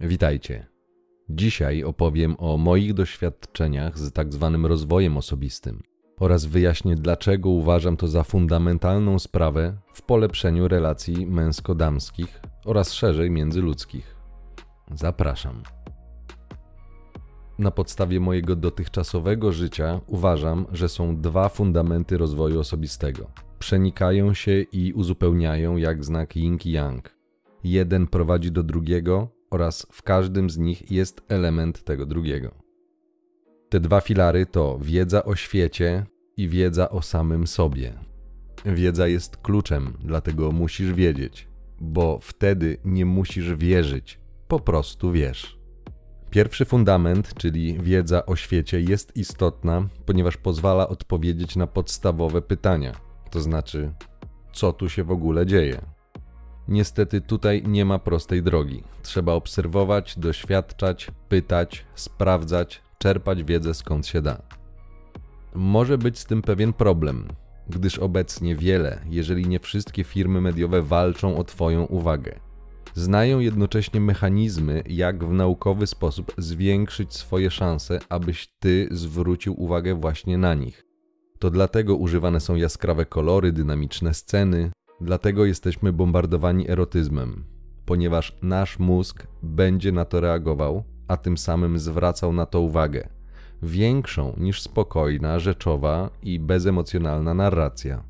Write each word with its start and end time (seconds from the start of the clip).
Witajcie. 0.00 0.66
Dzisiaj 1.28 1.84
opowiem 1.84 2.36
o 2.38 2.56
moich 2.56 2.94
doświadczeniach 2.94 3.98
z 3.98 4.12
tak 4.12 4.32
zwanym 4.32 4.66
rozwojem 4.66 5.16
osobistym 5.16 5.82
oraz 6.20 6.44
wyjaśnię, 6.44 6.94
dlaczego 6.94 7.50
uważam 7.50 7.96
to 7.96 8.08
za 8.08 8.24
fundamentalną 8.24 9.18
sprawę 9.18 9.76
w 9.92 10.02
polepszeniu 10.02 10.68
relacji 10.68 11.26
męsko-damskich 11.26 12.40
oraz 12.64 12.92
szerzej 12.92 13.30
międzyludzkich. 13.30 14.16
Zapraszam. 14.94 15.62
Na 17.58 17.70
podstawie 17.70 18.20
mojego 18.20 18.56
dotychczasowego 18.56 19.52
życia 19.52 20.00
uważam, 20.06 20.66
że 20.72 20.88
są 20.88 21.20
dwa 21.20 21.48
fundamenty 21.48 22.18
rozwoju 22.18 22.60
osobistego. 22.60 23.30
Przenikają 23.58 24.34
się 24.34 24.60
i 24.60 24.92
uzupełniają 24.92 25.76
jak 25.76 26.04
znak 26.04 26.36
yin 26.36 26.58
i 26.64 26.70
yang. 26.70 27.16
Jeden 27.64 28.06
prowadzi 28.06 28.52
do 28.52 28.62
drugiego 28.62 29.33
oraz 29.54 29.86
w 29.92 30.02
każdym 30.02 30.50
z 30.50 30.58
nich 30.58 30.90
jest 30.90 31.22
element 31.28 31.84
tego 31.84 32.06
drugiego. 32.06 32.54
Te 33.68 33.80
dwa 33.80 34.00
filary 34.00 34.46
to 34.46 34.78
wiedza 34.82 35.24
o 35.24 35.36
świecie 35.36 36.06
i 36.36 36.48
wiedza 36.48 36.90
o 36.90 37.02
samym 37.02 37.46
sobie. 37.46 37.92
Wiedza 38.64 39.08
jest 39.08 39.36
kluczem, 39.36 39.92
dlatego 40.00 40.52
musisz 40.52 40.92
wiedzieć, 40.92 41.48
bo 41.80 42.18
wtedy 42.22 42.78
nie 42.84 43.06
musisz 43.06 43.54
wierzyć, 43.54 44.20
po 44.48 44.60
prostu 44.60 45.12
wiesz. 45.12 45.58
Pierwszy 46.30 46.64
fundament, 46.64 47.34
czyli 47.34 47.78
wiedza 47.78 48.26
o 48.26 48.36
świecie, 48.36 48.80
jest 48.80 49.16
istotna, 49.16 49.88
ponieważ 50.06 50.36
pozwala 50.36 50.88
odpowiedzieć 50.88 51.56
na 51.56 51.66
podstawowe 51.66 52.42
pytania, 52.42 52.92
to 53.30 53.40
znaczy, 53.40 53.92
co 54.52 54.72
tu 54.72 54.88
się 54.88 55.04
w 55.04 55.10
ogóle 55.10 55.46
dzieje. 55.46 55.93
Niestety 56.68 57.20
tutaj 57.20 57.62
nie 57.66 57.84
ma 57.84 57.98
prostej 57.98 58.42
drogi. 58.42 58.82
Trzeba 59.02 59.32
obserwować, 59.32 60.18
doświadczać, 60.18 61.10
pytać, 61.28 61.84
sprawdzać, 61.94 62.82
czerpać 62.98 63.44
wiedzę 63.44 63.74
skąd 63.74 64.06
się 64.06 64.22
da. 64.22 64.42
Może 65.54 65.98
być 65.98 66.18
z 66.18 66.24
tym 66.24 66.42
pewien 66.42 66.72
problem, 66.72 67.28
gdyż 67.68 67.98
obecnie 67.98 68.56
wiele, 68.56 69.00
jeżeli 69.10 69.46
nie 69.46 69.60
wszystkie 69.60 70.04
firmy 70.04 70.40
mediowe 70.40 70.82
walczą 70.82 71.36
o 71.36 71.44
Twoją 71.44 71.84
uwagę. 71.84 72.40
Znają 72.94 73.40
jednocześnie 73.40 74.00
mechanizmy, 74.00 74.82
jak 74.86 75.24
w 75.24 75.32
naukowy 75.32 75.86
sposób 75.86 76.32
zwiększyć 76.38 77.14
swoje 77.14 77.50
szanse, 77.50 77.98
abyś 78.08 78.48
Ty 78.58 78.88
zwrócił 78.90 79.62
uwagę 79.62 79.94
właśnie 79.94 80.38
na 80.38 80.54
nich. 80.54 80.86
To 81.38 81.50
dlatego 81.50 81.96
używane 81.96 82.40
są 82.40 82.54
jaskrawe 82.54 83.06
kolory, 83.06 83.52
dynamiczne 83.52 84.14
sceny, 84.14 84.70
dlatego 85.04 85.44
jesteśmy 85.44 85.92
bombardowani 85.92 86.70
erotyzmem, 86.70 87.44
ponieważ 87.86 88.36
nasz 88.42 88.78
mózg 88.78 89.26
będzie 89.42 89.92
na 89.92 90.04
to 90.04 90.20
reagował, 90.20 90.84
a 91.08 91.16
tym 91.16 91.38
samym 91.38 91.78
zwracał 91.78 92.32
na 92.32 92.46
to 92.46 92.60
uwagę 92.60 93.08
większą 93.64 94.34
niż 94.36 94.62
spokojna, 94.62 95.38
rzeczowa 95.38 96.10
i 96.22 96.38
bezemocjonalna 96.38 97.34
narracja. 97.34 98.04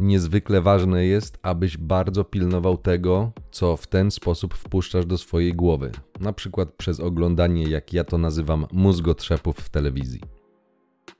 Niezwykle 0.00 0.60
ważne 0.60 1.06
jest, 1.06 1.38
abyś 1.42 1.76
bardzo 1.76 2.24
pilnował 2.24 2.76
tego, 2.76 3.32
co 3.50 3.76
w 3.76 3.86
ten 3.86 4.10
sposób 4.10 4.54
wpuszczasz 4.54 5.06
do 5.06 5.18
swojej 5.18 5.52
głowy, 5.52 5.90
na 6.20 6.32
przykład 6.32 6.72
przez 6.72 7.00
oglądanie, 7.00 7.64
jak 7.64 7.92
ja 7.92 8.04
to 8.04 8.18
nazywam, 8.18 8.66
mózgotrzepów 8.72 9.56
w 9.56 9.68
telewizji. 9.68 10.20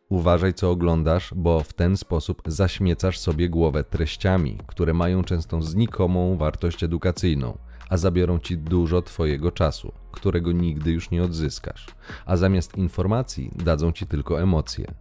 Uważaj, 0.08 0.54
co 0.54 0.70
oglądasz, 0.70 1.32
bo 1.36 1.60
w 1.60 1.72
ten 1.72 1.96
sposób 1.96 2.42
zaśmiecasz 2.46 3.18
sobie 3.18 3.48
głowę 3.48 3.84
treściami, 3.84 4.58
które 4.66 4.94
mają 4.94 5.24
często 5.24 5.62
znikomą 5.62 6.36
wartość 6.36 6.84
edukacyjną, 6.84 7.58
a 7.90 7.96
zabiorą 7.96 8.38
ci 8.38 8.58
dużo 8.58 9.02
Twojego 9.02 9.52
czasu, 9.52 9.92
którego 10.12 10.52
nigdy 10.52 10.90
już 10.90 11.10
nie 11.10 11.22
odzyskasz, 11.22 11.86
a 12.26 12.36
zamiast 12.36 12.78
informacji 12.78 13.50
dadzą 13.64 13.92
ci 13.92 14.06
tylko 14.06 14.42
emocje. 14.42 14.94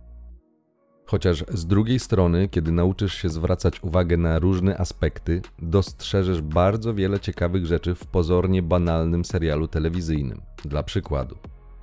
Chociaż 1.06 1.44
z 1.50 1.66
drugiej 1.66 2.00
strony, 2.00 2.50
kiedy 2.50 2.72
nauczysz 2.72 3.13
się 3.13 3.30
zwracać 3.30 3.84
uwagę 3.84 4.18
na 4.18 4.40
różne 4.40 4.78
aspekty, 4.78 5.42
dostrzeżesz 5.59 6.42
bardzo 6.42 6.94
wiele 6.94 7.19
ciekawych 7.19 7.66
rzeczy 7.66 7.96
w 7.96 8.08
pozornie 8.08 8.62
banalnym 8.62 9.25
serialu 9.25 9.68
telewizyjnym. 9.68 10.42
Dla 10.66 10.84
przykładu, 10.84 11.38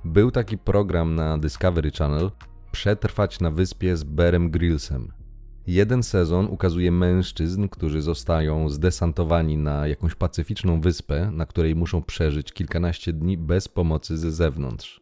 był 0.05 0.31
taki 0.31 0.57
program 0.57 1.15
na 1.15 1.37
Discovery 1.37 1.91
Channel 1.91 2.31
Przetrwać 2.71 3.39
na 3.39 3.51
wyspie 3.51 3.97
z 3.97 4.03
Berem 4.03 4.51
Grillsem. 4.51 5.11
Jeden 5.67 6.03
sezon 6.03 6.47
ukazuje 6.47 6.91
mężczyzn, 6.91 7.67
którzy 7.67 8.01
zostają 8.01 8.69
zdesantowani 8.69 9.57
na 9.57 9.87
jakąś 9.87 10.15
pacyficzną 10.15 10.81
wyspę, 10.81 11.31
na 11.31 11.45
której 11.45 11.75
muszą 11.75 12.03
przeżyć 12.03 12.51
kilkanaście 12.53 13.13
dni 13.13 13.37
bez 13.37 13.67
pomocy 13.67 14.17
ze 14.17 14.31
zewnątrz. 14.31 15.01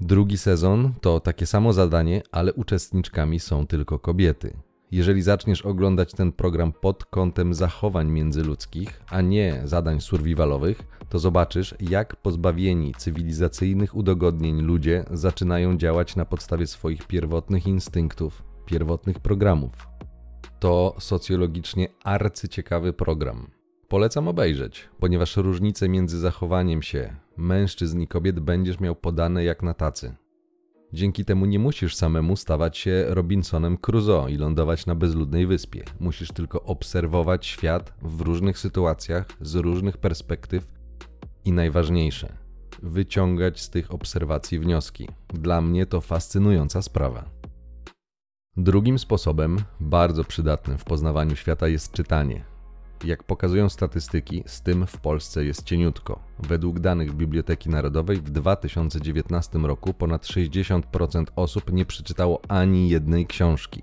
Drugi 0.00 0.38
sezon 0.38 0.92
to 1.00 1.20
takie 1.20 1.46
samo 1.46 1.72
zadanie, 1.72 2.22
ale 2.32 2.52
uczestniczkami 2.52 3.40
są 3.40 3.66
tylko 3.66 3.98
kobiety. 3.98 4.56
Jeżeli 4.94 5.22
zaczniesz 5.22 5.62
oglądać 5.62 6.12
ten 6.12 6.32
program 6.32 6.72
pod 6.72 7.04
kątem 7.04 7.54
zachowań 7.54 8.10
międzyludzkich, 8.10 9.02
a 9.10 9.20
nie 9.20 9.60
zadań 9.64 10.00
survivalowych, 10.00 10.82
to 11.08 11.18
zobaczysz, 11.18 11.74
jak 11.80 12.16
pozbawieni 12.16 12.94
cywilizacyjnych 12.98 13.96
udogodnień 13.96 14.60
ludzie 14.60 15.04
zaczynają 15.10 15.76
działać 15.76 16.16
na 16.16 16.24
podstawie 16.24 16.66
swoich 16.66 17.06
pierwotnych 17.06 17.66
instynktów, 17.66 18.42
pierwotnych 18.66 19.20
programów. 19.20 19.72
To 20.60 20.94
socjologicznie 20.98 21.88
arcyciekawy 22.04 22.92
program. 22.92 23.50
Polecam 23.88 24.28
obejrzeć, 24.28 24.88
ponieważ 25.00 25.36
różnice 25.36 25.88
między 25.88 26.18
zachowaniem 26.18 26.82
się 26.82 27.16
mężczyzn 27.36 28.00
i 28.00 28.08
kobiet 28.08 28.40
będziesz 28.40 28.80
miał 28.80 28.96
podane 28.96 29.44
jak 29.44 29.62
na 29.62 29.74
tacy. 29.74 30.14
Dzięki 30.94 31.24
temu 31.24 31.46
nie 31.46 31.58
musisz 31.58 31.94
samemu 31.94 32.36
stawać 32.36 32.78
się 32.78 33.04
Robinsonem 33.08 33.78
Crusoe 33.78 34.28
i 34.30 34.36
lądować 34.36 34.86
na 34.86 34.94
bezludnej 34.94 35.46
wyspie. 35.46 35.84
Musisz 36.00 36.28
tylko 36.28 36.62
obserwować 36.62 37.46
świat 37.46 37.94
w 38.02 38.20
różnych 38.20 38.58
sytuacjach, 38.58 39.26
z 39.40 39.54
różnych 39.54 39.98
perspektyw 39.98 40.66
i 41.44 41.52
najważniejsze, 41.52 42.32
wyciągać 42.82 43.60
z 43.60 43.70
tych 43.70 43.94
obserwacji 43.94 44.58
wnioski. 44.58 45.08
Dla 45.28 45.60
mnie 45.60 45.86
to 45.86 46.00
fascynująca 46.00 46.82
sprawa. 46.82 47.30
Drugim 48.56 48.98
sposobem, 48.98 49.56
bardzo 49.80 50.24
przydatnym 50.24 50.78
w 50.78 50.84
poznawaniu 50.84 51.36
świata, 51.36 51.68
jest 51.68 51.92
czytanie. 51.92 52.53
Jak 53.04 53.22
pokazują 53.22 53.68
statystyki, 53.68 54.42
z 54.46 54.62
tym 54.62 54.86
w 54.86 54.98
Polsce 54.98 55.44
jest 55.44 55.64
cieniutko. 55.64 56.20
Według 56.38 56.80
danych 56.80 57.12
Biblioteki 57.12 57.68
Narodowej 57.68 58.16
w 58.16 58.30
2019 58.30 59.58
roku 59.58 59.94
ponad 59.94 60.22
60% 60.22 61.24
osób 61.36 61.72
nie 61.72 61.84
przeczytało 61.84 62.40
ani 62.48 62.88
jednej 62.88 63.26
książki. 63.26 63.82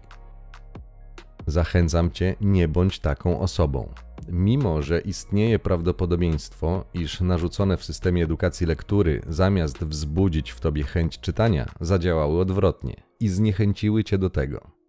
Zachęcam 1.48 2.12
cię, 2.12 2.36
nie 2.42 2.68
bądź 2.68 3.00
taką 3.00 3.40
osobą. 3.40 3.94
Mimo, 4.30 4.82
że 4.82 5.00
istnieje 5.00 5.60
prawdopodobieństwo, 5.60 6.86
iż 6.94 7.22
narzucone 7.22 7.78
w 7.78 7.84
systemie 7.84 8.24
edukacji 8.24 8.68
lektury, 8.68 9.22
zamiast 9.28 9.86
wzbudzić 9.86 10.52
w 10.52 10.60
tobie 10.60 10.84
chęć 10.84 11.20
czytania, 11.20 11.66
zadziałały 11.82 12.40
odwrotnie 12.40 13.04
i 13.20 13.30
zniechęciły 13.30 14.04
cię 14.04 14.18
do 14.18 14.30
tego. 14.30 14.81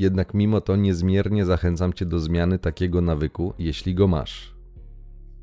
Jednak 0.00 0.34
mimo 0.34 0.60
to 0.60 0.76
niezmiernie 0.76 1.44
zachęcam 1.44 1.92
cię 1.92 2.06
do 2.06 2.18
zmiany 2.18 2.58
takiego 2.58 3.00
nawyku, 3.00 3.54
jeśli 3.58 3.94
go 3.94 4.08
masz. 4.08 4.54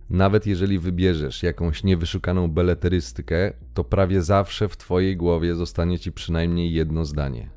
Nawet 0.09 0.47
jeżeli 0.47 0.79
wybierzesz 0.79 1.43
jakąś 1.43 1.83
niewyszukaną 1.83 2.51
beleterystykę, 2.51 3.53
to 3.73 3.83
prawie 3.83 4.21
zawsze 4.21 4.69
w 4.69 4.77
twojej 4.77 5.17
głowie 5.17 5.55
zostanie 5.55 5.99
ci 5.99 6.11
przynajmniej 6.11 6.73
jedno 6.73 7.05
zdanie. 7.05 7.49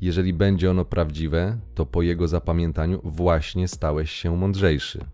Jeżeli 0.00 0.32
będzie 0.32 0.70
ono 0.70 0.84
prawdziwe, 0.84 1.58
to 1.74 1.86
po 1.86 2.02
jego 2.02 2.28
zapamiętaniu 2.28 3.00
właśnie 3.04 3.68
stałeś 3.68 4.10
się 4.10 4.36
mądrzejszy. 4.36 5.04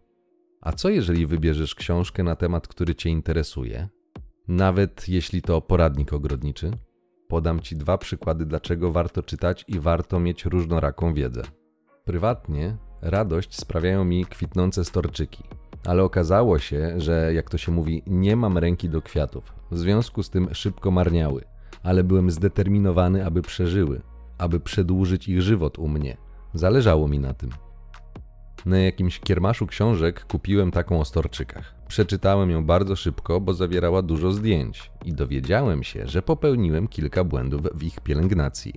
A 0.60 0.72
co 0.72 0.88
jeżeli 0.88 1.26
wybierzesz 1.26 1.74
książkę 1.74 2.22
na 2.22 2.36
temat, 2.36 2.68
który 2.68 2.94
cię 2.94 3.10
interesuje? 3.10 3.88
Nawet 4.48 5.08
jeśli 5.08 5.42
to 5.42 5.60
poradnik 5.60 6.12
ogrodniczy? 6.12 6.70
Podam 7.30 7.60
Ci 7.60 7.76
dwa 7.76 7.98
przykłady, 7.98 8.46
dlaczego 8.46 8.92
warto 8.92 9.22
czytać 9.22 9.64
i 9.68 9.80
warto 9.80 10.20
mieć 10.20 10.44
różnoraką 10.44 11.14
wiedzę. 11.14 11.42
Prywatnie 12.04 12.76
radość 13.02 13.56
sprawiają 13.56 14.04
mi 14.04 14.26
kwitnące 14.26 14.84
storczyki, 14.84 15.44
ale 15.86 16.02
okazało 16.02 16.58
się, 16.58 17.00
że 17.00 17.34
jak 17.34 17.50
to 17.50 17.58
się 17.58 17.72
mówi, 17.72 18.02
nie 18.06 18.36
mam 18.36 18.58
ręki 18.58 18.88
do 18.88 19.02
kwiatów. 19.02 19.52
W 19.70 19.78
związku 19.78 20.22
z 20.22 20.30
tym 20.30 20.54
szybko 20.54 20.90
marniały, 20.90 21.44
ale 21.82 22.04
byłem 22.04 22.30
zdeterminowany, 22.30 23.26
aby 23.26 23.42
przeżyły, 23.42 24.00
aby 24.38 24.60
przedłużyć 24.60 25.28
ich 25.28 25.42
żywot 25.42 25.78
u 25.78 25.88
mnie. 25.88 26.16
Zależało 26.54 27.08
mi 27.08 27.18
na 27.18 27.34
tym. 27.34 27.50
Na 28.66 28.78
jakimś 28.78 29.20
kiermaszu 29.20 29.66
książek 29.66 30.24
kupiłem 30.24 30.70
taką 30.70 31.00
o 31.00 31.04
storczykach. 31.04 31.79
Przeczytałem 31.90 32.50
ją 32.50 32.64
bardzo 32.64 32.96
szybko, 32.96 33.40
bo 33.40 33.54
zawierała 33.54 34.02
dużo 34.02 34.32
zdjęć 34.32 34.90
i 35.04 35.12
dowiedziałem 35.12 35.82
się, 35.82 36.06
że 36.06 36.22
popełniłem 36.22 36.88
kilka 36.88 37.24
błędów 37.24 37.60
w 37.74 37.82
ich 37.82 38.00
pielęgnacji. 38.00 38.74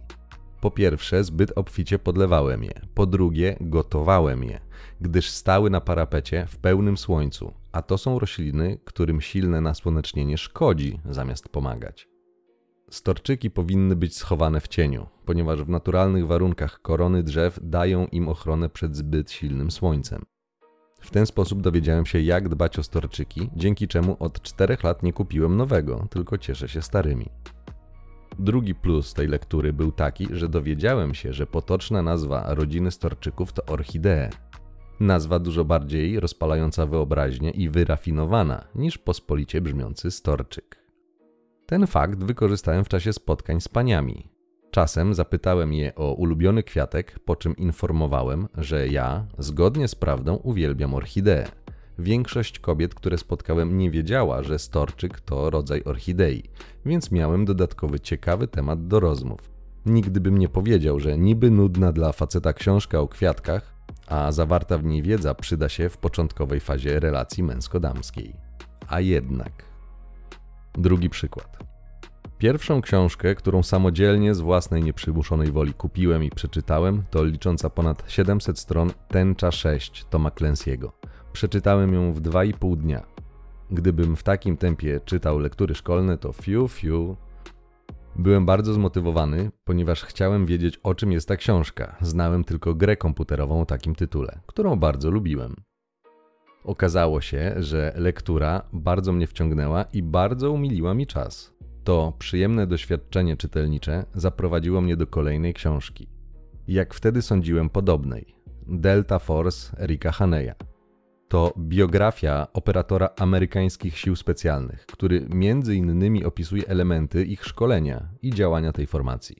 Po 0.62 0.71
pierwsze, 0.71 1.24
zbyt 1.24 1.51
obficie 1.56 2.00
podlewałem 2.00 2.63
je. 2.63 2.71
Po 2.94 3.06
drugie, 3.06 3.57
gotowałem 3.62 4.44
je, 4.44 4.60
gdyż 5.01 5.30
stały 5.30 5.69
na 5.69 5.81
parapecie 5.81 6.45
w 6.50 6.57
pełnym 6.57 6.98
słońcu, 6.98 7.54
a 7.71 7.81
to 7.81 7.98
są 7.98 8.19
rośliny, 8.19 8.80
którym 8.86 9.21
silne 9.21 9.62
nasłonecznienie 9.62 10.38
szkodzi 10.38 11.00
zamiast 11.10 11.50
pomagać. 11.50 12.07
Storczyki 12.89 13.51
powinny 13.51 13.95
być 13.95 14.18
schowane 14.18 14.62
w 14.62 14.68
cieniu, 14.68 15.07
ponieważ 15.25 15.63
w 15.63 15.69
naturalnych 15.69 16.27
warunkach 16.27 16.81
korony 16.81 17.24
drzew 17.24 17.60
dają 17.63 18.07
im 18.07 18.30
ochronę 18.30 18.69
przed 18.69 18.95
zbyt 18.95 19.31
silnym 19.31 19.71
słońcem. 19.71 20.33
W 21.04 21.10
ten 21.12 21.26
sposób 21.26 21.62
dowiedziałem 21.62 22.06
się, 22.06 22.20
jak 22.20 22.50
dbać 22.50 22.80
o 22.80 22.84
storczyki, 22.84 23.50
dzięki 23.56 23.88
czemu 23.88 24.18
od 24.20 24.42
czterech 24.42 24.84
lat 24.84 25.04
nie 25.04 25.14
kupiłem 25.14 25.58
nowego, 25.58 26.08
tylko 26.10 26.38
cieszę 26.38 26.70
się 26.70 26.82
starymi. 26.82 27.30
Drugi 28.40 28.76
plus 28.76 29.14
tej 29.14 29.28
lektury 29.28 29.74
był 29.74 29.92
taki, 29.92 30.28
że 30.32 30.50
dowiedziałem 30.50 31.14
się, 31.14 31.34
że 31.34 31.48
potoczna 31.48 32.02
nazwa 32.02 32.54
rodziny 32.54 32.92
storczyków 32.92 33.54
to 33.54 33.66
orchidee. 33.66 34.30
Nazwa 35.00 35.40
dużo 35.40 35.66
bardziej 35.66 36.20
rozpalająca 36.20 36.86
wyobraźnię 36.86 37.50
i 37.50 37.70
wyrafinowana 37.70 38.68
niż 38.76 38.98
pospolicie 38.98 39.62
brzmiący 39.62 40.12
storczyk. 40.12 40.84
Ten 41.66 41.88
fakt 41.88 42.24
wykorzystałem 42.24 42.86
w 42.86 42.90
czasie 42.90 43.14
spotkań 43.14 43.62
z 43.62 43.68
paniami. 43.68 44.33
Czasem 44.74 45.14
zapytałem 45.14 45.74
je 45.74 45.96
o 45.96 46.14
ulubiony 46.14 46.64
kwiatek, 46.64 47.20
po 47.25 47.36
czym 47.36 47.58
informowałem, 47.58 48.48
że 48.58 48.88
ja, 48.88 49.25
zgodnie 49.38 49.88
z 49.88 49.96
prawdą, 49.96 50.36
uwielbiam 50.36 50.94
orchideę. 50.94 51.48
Większość 52.00 52.60
kobiet, 52.60 52.96
które 52.96 53.18
spotkałem, 53.18 53.78
nie 53.78 53.92
wiedziała, 53.92 54.44
że 54.44 54.60
storczyk 54.60 55.20
to 55.20 55.50
rodzaj 55.50 55.84
orchidei, 55.84 56.44
więc 56.86 57.12
miałem 57.12 57.46
dodatkowy 57.46 58.00
ciekawy 58.00 58.48
temat 58.48 58.88
do 58.88 59.00
rozmów. 59.00 59.52
Nigdy 59.86 60.22
bym 60.22 60.38
nie 60.38 60.50
powiedział, 60.50 61.00
że 61.00 61.18
niby 61.18 61.52
nudna 61.52 61.92
dla 61.92 62.12
faceta 62.12 62.54
książka 62.54 63.00
o 63.00 63.08
kwiatkach, 63.08 63.75
a 64.08 64.31
zawarta 64.31 64.78
w 64.78 64.84
niej 64.84 65.02
wiedza 65.02 65.36
przyda 65.36 65.70
się 65.70 65.90
w 65.90 65.98
początkowej 65.98 66.60
fazie 66.60 67.00
relacji 67.00 67.44
męsko-damskiej. 67.44 68.36
A 68.88 69.00
jednak. 69.00 69.52
Drugi 70.74 71.10
przykład. 71.10 71.73
Pierwszą 72.44 72.81
książkę, 72.81 73.36
którą 73.36 73.63
samodzielnie 73.63 74.36
z 74.36 74.42
własnej 74.42 74.84
nieprzymuszonej 74.84 75.51
woli 75.51 75.74
kupiłem 75.74 76.24
i 76.24 76.30
przeczytałem, 76.30 77.04
to 77.10 77.24
licząca 77.24 77.69
ponad 77.69 78.04
700 78.07 78.60
stron 78.60 78.92
Tęcza 79.07 79.51
6 79.51 80.06
Toma 80.10 80.30
Clancy'ego. 80.30 80.90
Przeczytałem 81.34 81.94
ją 81.94 82.13
w 82.13 82.22
2,5 82.22 82.78
dnia. 82.78 83.04
Gdybym 83.72 84.16
w 84.16 84.24
takim 84.24 84.57
tempie 84.57 85.00
czytał 85.06 85.40
lektury 85.40 85.75
szkolne, 85.75 86.18
to 86.18 86.34
fiu, 86.34 86.68
fiu. 86.68 87.18
Byłem 88.16 88.46
bardzo 88.46 88.74
zmotywowany, 88.74 89.51
ponieważ 89.63 90.04
chciałem 90.04 90.46
wiedzieć, 90.46 90.80
o 90.84 90.96
czym 90.96 91.12
jest 91.12 91.28
ta 91.28 91.36
książka. 91.38 91.96
Znałem 92.01 92.44
tylko 92.44 92.75
grę 92.75 92.98
komputerową 92.98 93.62
o 93.62 93.66
takim 93.66 93.96
tytule, 93.96 94.39
którą 94.46 94.75
bardzo 94.75 95.12
lubiłem. 95.12 95.56
Okazało 96.63 97.22
się, 97.22 97.54
że 97.57 97.94
lektura 97.96 98.62
bardzo 98.74 99.13
mnie 99.13 99.28
wciągnęła 99.28 99.84
i 99.84 100.04
bardzo 100.04 100.51
umiliła 100.51 100.94
mi 100.94 101.07
czas. 101.07 101.54
To 101.84 102.14
przyjemne 102.20 102.68
doświadczenie 102.68 103.38
czytelnicze 103.38 104.06
zaprowadziło 104.14 104.82
mnie 104.82 104.98
do 104.98 105.08
kolejnej 105.08 105.54
książki. 105.54 106.08
Jak 106.68 106.94
wtedy 106.94 107.22
sądziłem 107.22 107.70
podobnej. 107.70 108.36
Delta 108.68 109.20
Force 109.20 109.78
Erika 109.80 110.12
Haneya. 110.12 110.52
To 111.28 111.54
biografia 111.58 112.48
operatora 112.54 113.10
amerykańskich 113.20 113.98
sił 113.98 114.16
specjalnych, 114.16 114.86
który 114.86 115.28
między 115.30 115.76
innymi 115.76 116.26
opisuje 116.26 116.68
elementy 116.68 117.26
ich 117.26 117.46
szkolenia 117.46 118.10
i 118.22 118.32
działania 118.34 118.72
tej 118.72 118.88
formacji. 118.88 119.36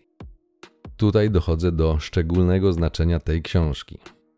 Tutaj 0.98 1.32
dochodzę 1.32 1.72
do 1.72 2.00
szczególnego 2.00 2.74
znaczenia 2.74 3.20
tej 3.20 3.42
książki. 3.42 3.98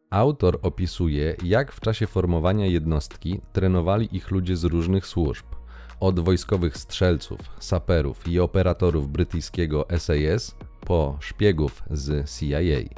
Autor 0.10 0.60
opisuje, 0.62 1.36
jak 1.44 1.72
w 1.72 1.80
czasie 1.80 2.08
formowania 2.08 2.66
jednostki 2.66 3.40
trenowali 3.54 4.16
ich 4.16 4.32
ludzie 4.32 4.58
z 4.58 4.64
różnych 4.64 5.08
służb, 5.08 5.46
od 6.06 6.20
wojskowych 6.20 6.78
strzelców, 6.78 7.40
saperów 7.60 8.28
i 8.28 8.40
operatorów 8.40 9.12
brytyjskiego 9.12 9.86
SAS 9.98 10.56
po 10.82 11.18
szpiegów 11.20 11.84
z 11.92 12.30
CIA. 12.30 12.98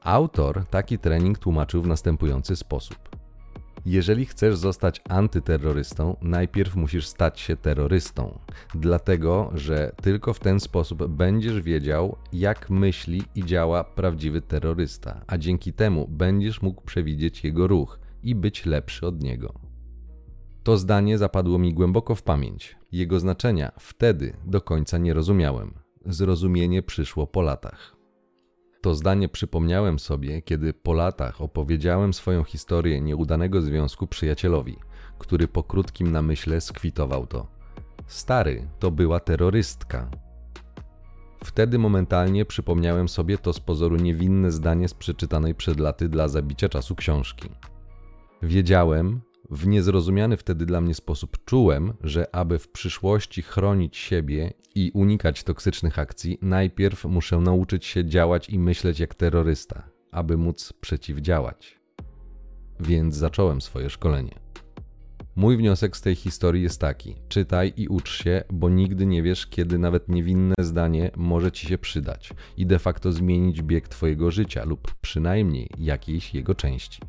Autor 0.00 0.64
taki 0.70 0.98
trening 0.98 1.38
tłumaczył 1.38 1.82
w 1.82 1.86
następujący 1.86 2.56
sposób. 2.56 2.98
Jeżeli 3.86 4.26
chcesz 4.26 4.56
zostać 4.56 5.02
antyterrorystą, 5.08 6.16
najpierw 6.22 6.76
musisz 6.76 7.06
stać 7.06 7.40
się 7.40 7.56
terrorystą, 7.56 8.38
dlatego 8.74 9.50
że 9.54 9.92
tylko 10.02 10.34
w 10.34 10.40
ten 10.40 10.60
sposób 10.60 11.06
będziesz 11.06 11.60
wiedział, 11.60 12.16
jak 12.32 12.70
myśli 12.70 13.22
i 13.34 13.44
działa 13.44 13.84
prawdziwy 13.84 14.40
terrorysta, 14.40 15.20
a 15.26 15.38
dzięki 15.38 15.72
temu 15.72 16.08
będziesz 16.08 16.62
mógł 16.62 16.82
przewidzieć 16.82 17.44
jego 17.44 17.66
ruch 17.66 17.98
i 18.22 18.34
być 18.34 18.66
lepszy 18.66 19.06
od 19.06 19.22
niego. 19.22 19.73
To 20.64 20.76
zdanie 20.76 21.18
zapadło 21.18 21.58
mi 21.58 21.74
głęboko 21.74 22.14
w 22.14 22.22
pamięć. 22.22 22.76
Jego 22.92 23.20
znaczenia 23.20 23.72
wtedy 23.78 24.36
do 24.44 24.60
końca 24.60 24.98
nie 24.98 25.14
rozumiałem. 25.14 25.74
Zrozumienie 26.06 26.82
przyszło 26.82 27.26
po 27.26 27.42
latach. 27.42 27.96
To 28.80 28.94
zdanie 28.94 29.28
przypomniałem 29.28 29.98
sobie, 29.98 30.42
kiedy 30.42 30.72
po 30.72 30.92
latach 30.94 31.40
opowiedziałem 31.40 32.14
swoją 32.14 32.44
historię 32.44 33.00
nieudanego 33.00 33.62
związku 33.62 34.06
przyjacielowi, 34.06 34.76
który 35.18 35.48
po 35.48 35.62
krótkim 35.62 36.12
namyśle 36.12 36.60
skwitował 36.60 37.26
to. 37.26 37.46
Stary 38.06 38.68
to 38.78 38.90
była 38.90 39.20
terrorystka. 39.20 40.10
Wtedy 41.44 41.78
momentalnie 41.78 42.44
przypomniałem 42.44 43.08
sobie 43.08 43.38
to 43.38 43.52
z 43.52 43.60
pozoru 43.60 43.96
niewinne 43.96 44.50
zdanie 44.50 44.88
z 44.88 44.94
przeczytanej 44.94 45.54
przed 45.54 45.80
laty 45.80 46.08
dla 46.08 46.28
zabicia 46.28 46.68
czasu 46.68 46.94
książki. 46.94 47.48
Wiedziałem, 48.42 49.20
w 49.50 49.66
niezrozumiany 49.66 50.36
wtedy 50.36 50.66
dla 50.66 50.80
mnie 50.80 50.94
sposób 50.94 51.44
czułem, 51.44 51.92
że 52.00 52.34
aby 52.34 52.58
w 52.58 52.68
przyszłości 52.68 53.42
chronić 53.42 53.96
siebie 53.96 54.52
i 54.74 54.90
unikać 54.94 55.42
toksycznych 55.42 55.98
akcji, 55.98 56.38
najpierw 56.42 57.04
muszę 57.04 57.38
nauczyć 57.38 57.84
się 57.84 58.04
działać 58.04 58.48
i 58.48 58.58
myśleć 58.58 59.00
jak 59.00 59.14
terrorysta, 59.14 59.88
aby 60.10 60.36
móc 60.36 60.72
przeciwdziałać. 60.72 61.80
Więc 62.80 63.14
zacząłem 63.14 63.60
swoje 63.60 63.90
szkolenie. 63.90 64.44
Mój 65.36 65.56
wniosek 65.56 65.96
z 65.96 66.00
tej 66.00 66.14
historii 66.14 66.62
jest 66.62 66.80
taki: 66.80 67.14
czytaj 67.28 67.72
i 67.76 67.88
ucz 67.88 68.22
się, 68.22 68.44
bo 68.52 68.68
nigdy 68.68 69.06
nie 69.06 69.22
wiesz, 69.22 69.46
kiedy 69.46 69.78
nawet 69.78 70.08
niewinne 70.08 70.54
zdanie 70.60 71.10
może 71.16 71.52
ci 71.52 71.66
się 71.66 71.78
przydać 71.78 72.30
i 72.56 72.66
de 72.66 72.78
facto 72.78 73.12
zmienić 73.12 73.62
bieg 73.62 73.88
twojego 73.88 74.30
życia 74.30 74.64
lub 74.64 74.94
przynajmniej 75.00 75.70
jakiejś 75.78 76.34
jego 76.34 76.54
części. 76.54 77.00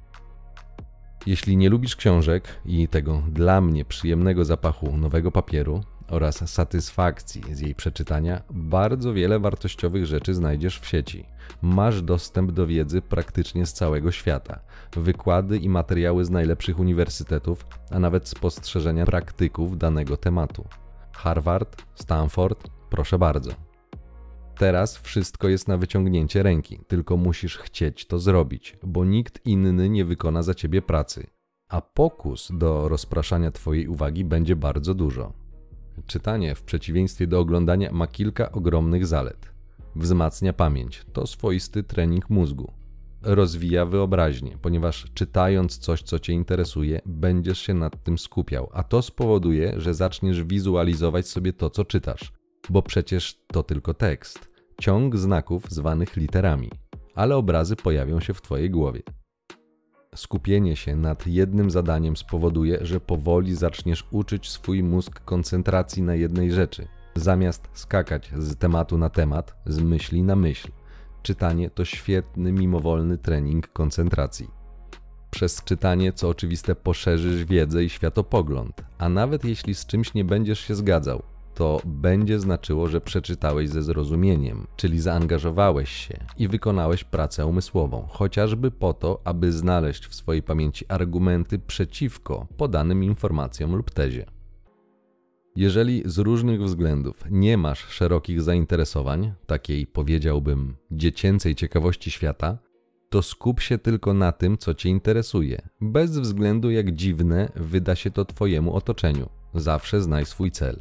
Jeśli 1.25 1.57
nie 1.57 1.69
lubisz 1.69 1.95
książek 1.95 2.48
i 2.66 2.88
tego 2.88 3.24
dla 3.30 3.61
mnie 3.61 3.85
przyjemnego 3.85 4.45
zapachu 4.45 4.97
nowego 4.97 5.31
papieru 5.31 5.83
oraz 6.07 6.49
satysfakcji 6.49 7.56
z 7.56 7.59
jej 7.59 7.76
przeczytania, 7.76 8.42
bardzo 8.49 9.14
wiele 9.14 9.40
wartościowych 9.40 10.06
rzeczy 10.06 10.33
znajdziesz 10.33 10.80
w 10.80 10.88
sieci. 10.88 11.26
Masz 11.61 12.02
dostęp 12.02 12.52
do 12.52 12.68
wiedzy 12.68 13.02
praktycznie 13.02 13.66
z 13.66 13.73
całego 13.73 14.11
świata, 14.11 14.59
wykłady 14.95 15.57
i 15.57 15.69
materiały 15.69 16.26
z 16.26 16.30
najlepszych 16.30 16.80
uniwersytetów, 16.80 17.66
a 17.92 17.99
nawet 17.99 18.28
spostrzeżenia 18.28 19.06
praktyków 19.06 19.78
danego 19.78 20.18
tematu. 20.18 20.66
Harvard, 21.11 21.83
Stanford, 21.95 22.69
proszę 22.90 23.19
bardzo. 23.19 23.52
Teraz 24.57 24.97
wszystko 24.97 25.47
jest 25.47 25.68
na 25.68 25.78
wyciągnięcie 25.78 26.44
ręki, 26.44 26.80
tylko 26.88 27.18
musisz 27.18 27.57
chcieć 27.57 28.07
to 28.07 28.19
zrobić, 28.19 28.78
bo 28.83 29.06
nikt 29.06 29.45
inny 29.45 29.90
nie 29.90 30.06
wykona 30.06 30.44
za 30.44 30.54
ciebie 30.54 30.81
pracy. 30.81 31.28
A 31.69 31.81
pokus 31.81 32.52
do 32.54 32.90
rozpraszania 32.90 33.52
twojej 33.52 33.88
uwagi 33.88 34.26
będzie 34.26 34.56
bardzo 34.56 34.94
dużo. 34.94 35.33
Czytanie, 36.07 36.56
w 36.56 36.64
przeciwieństwie 36.64 37.28
do 37.28 37.40
oglądania, 37.40 37.92
ma 37.92 38.07
kilka 38.07 38.52
ogromnych 38.52 39.07
zalet. 39.07 39.52
Wzmacnia 39.95 40.54
pamięć, 40.54 41.06
to 41.14 41.28
swoisty 41.28 41.83
trening 41.83 42.30
mózgu. 42.30 42.74
Rozwija 43.21 43.85
wyobraźnię, 43.85 44.57
ponieważ 44.62 45.06
czytając 45.14 45.78
coś, 45.78 46.02
co 46.02 46.19
cię 46.19 46.33
interesuje, 46.33 47.02
będziesz 47.06 47.59
się 47.59 47.74
nad 47.74 48.04
tym 48.04 48.18
skupiał, 48.18 48.69
a 48.74 48.83
to 48.83 49.02
spowoduje, 49.02 49.74
że 49.78 49.94
zaczniesz 49.94 50.44
wizualizować 50.44 51.28
sobie 51.28 51.54
to, 51.54 51.69
co 51.69 51.85
czytasz 51.85 52.31
bo 52.69 52.81
przecież 52.81 53.40
to 53.48 53.64
tylko 53.64 53.94
tekst, 53.94 54.50
ciąg 54.81 55.18
znaków 55.18 55.64
zwanych 55.69 56.16
literami, 56.16 56.72
ale 57.16 57.36
obrazy 57.36 57.76
pojawią 57.76 58.19
się 58.19 58.34
w 58.34 58.42
Twojej 58.42 58.69
głowie. 58.69 59.02
Skupienie 60.16 60.76
się 60.76 60.95
nad 60.95 61.28
jednym 61.28 61.72
zadaniem 61.72 62.18
spowoduje, 62.18 62.78
że 62.81 63.00
powoli 63.00 63.56
zaczniesz 63.56 64.07
uczyć 64.12 64.50
swój 64.50 64.84
mózg 64.84 65.19
koncentracji 65.19 66.04
na 66.04 66.16
jednej 66.16 66.52
rzeczy, 66.52 66.88
zamiast 67.16 67.69
skakać 67.74 68.31
z 68.38 68.56
tematu 68.56 68.98
na 68.98 69.10
temat, 69.10 69.56
z 69.66 69.80
myśli 69.80 70.24
na 70.24 70.36
myśl. 70.36 70.72
Czytanie 71.22 71.69
to 71.69 71.86
świetny, 71.86 72.52
mimowolny 72.52 73.18
trening 73.18 73.68
koncentracji. 73.68 74.50
Przez 75.31 75.64
czytanie, 75.64 76.14
co 76.14 76.30
oczywiste, 76.30 76.76
poszerzysz 76.76 77.45
wiedzę 77.45 77.84
i 77.84 77.90
światopogląd, 77.90 78.84
a 78.98 79.10
nawet 79.10 79.45
jeśli 79.45 79.76
z 79.76 79.86
czymś 79.86 80.14
nie 80.14 80.26
będziesz 80.26 80.60
się 80.60 80.76
zgadzał, 80.76 81.24
to 81.56 81.81
będzie 81.85 82.40
znaczyło, 82.40 82.88
że 82.88 83.02
przeczytałeś 83.02 83.69
ze 83.69 83.83
zrozumieniem, 83.83 84.68
czyli 84.76 85.02
zaangażowałeś 85.02 85.90
się 85.90 86.18
i 86.38 86.47
wykonałeś 86.47 87.04
pracę 87.04 87.45
umysłową, 87.45 88.07
chociażby 88.09 88.71
po 88.71 88.94
to, 88.94 89.21
aby 89.24 89.52
znaleźć 89.52 90.07
w 90.07 90.16
swojej 90.16 90.44
pamięci 90.44 90.85
argumenty 90.88 91.59
przeciwko 91.59 92.47
podanym 92.57 93.04
informacjom 93.04 93.76
lub 93.76 93.92
tezie. 93.92 94.26
Jeżeli 95.56 96.04
z 96.06 96.18
różnych 96.18 96.64
względów 96.64 97.24
nie 97.31 97.57
masz 97.57 97.80
szerokich 97.80 98.42
zainteresowań, 98.42 99.33
takiej 99.45 99.88
powiedziałbym 99.88 100.76
dziecięcej 100.92 101.56
ciekawości 101.56 102.12
świata, 102.12 102.57
to 103.09 103.21
skup 103.21 103.62
się 103.62 103.78
tylko 103.78 104.14
na 104.14 104.31
tym, 104.31 104.57
co 104.57 104.74
Cię 104.74 104.90
interesuje, 104.90 105.62
bez 105.81 106.19
względu 106.19 106.71
jak 106.71 106.92
dziwne 106.92 107.52
wyda 107.56 107.95
się 107.95 108.12
to 108.12 108.26
Twojemu 108.26 108.74
otoczeniu. 108.74 109.30
Zawsze 109.54 110.02
znaj 110.02 110.26
swój 110.26 110.52
cel. 110.52 110.80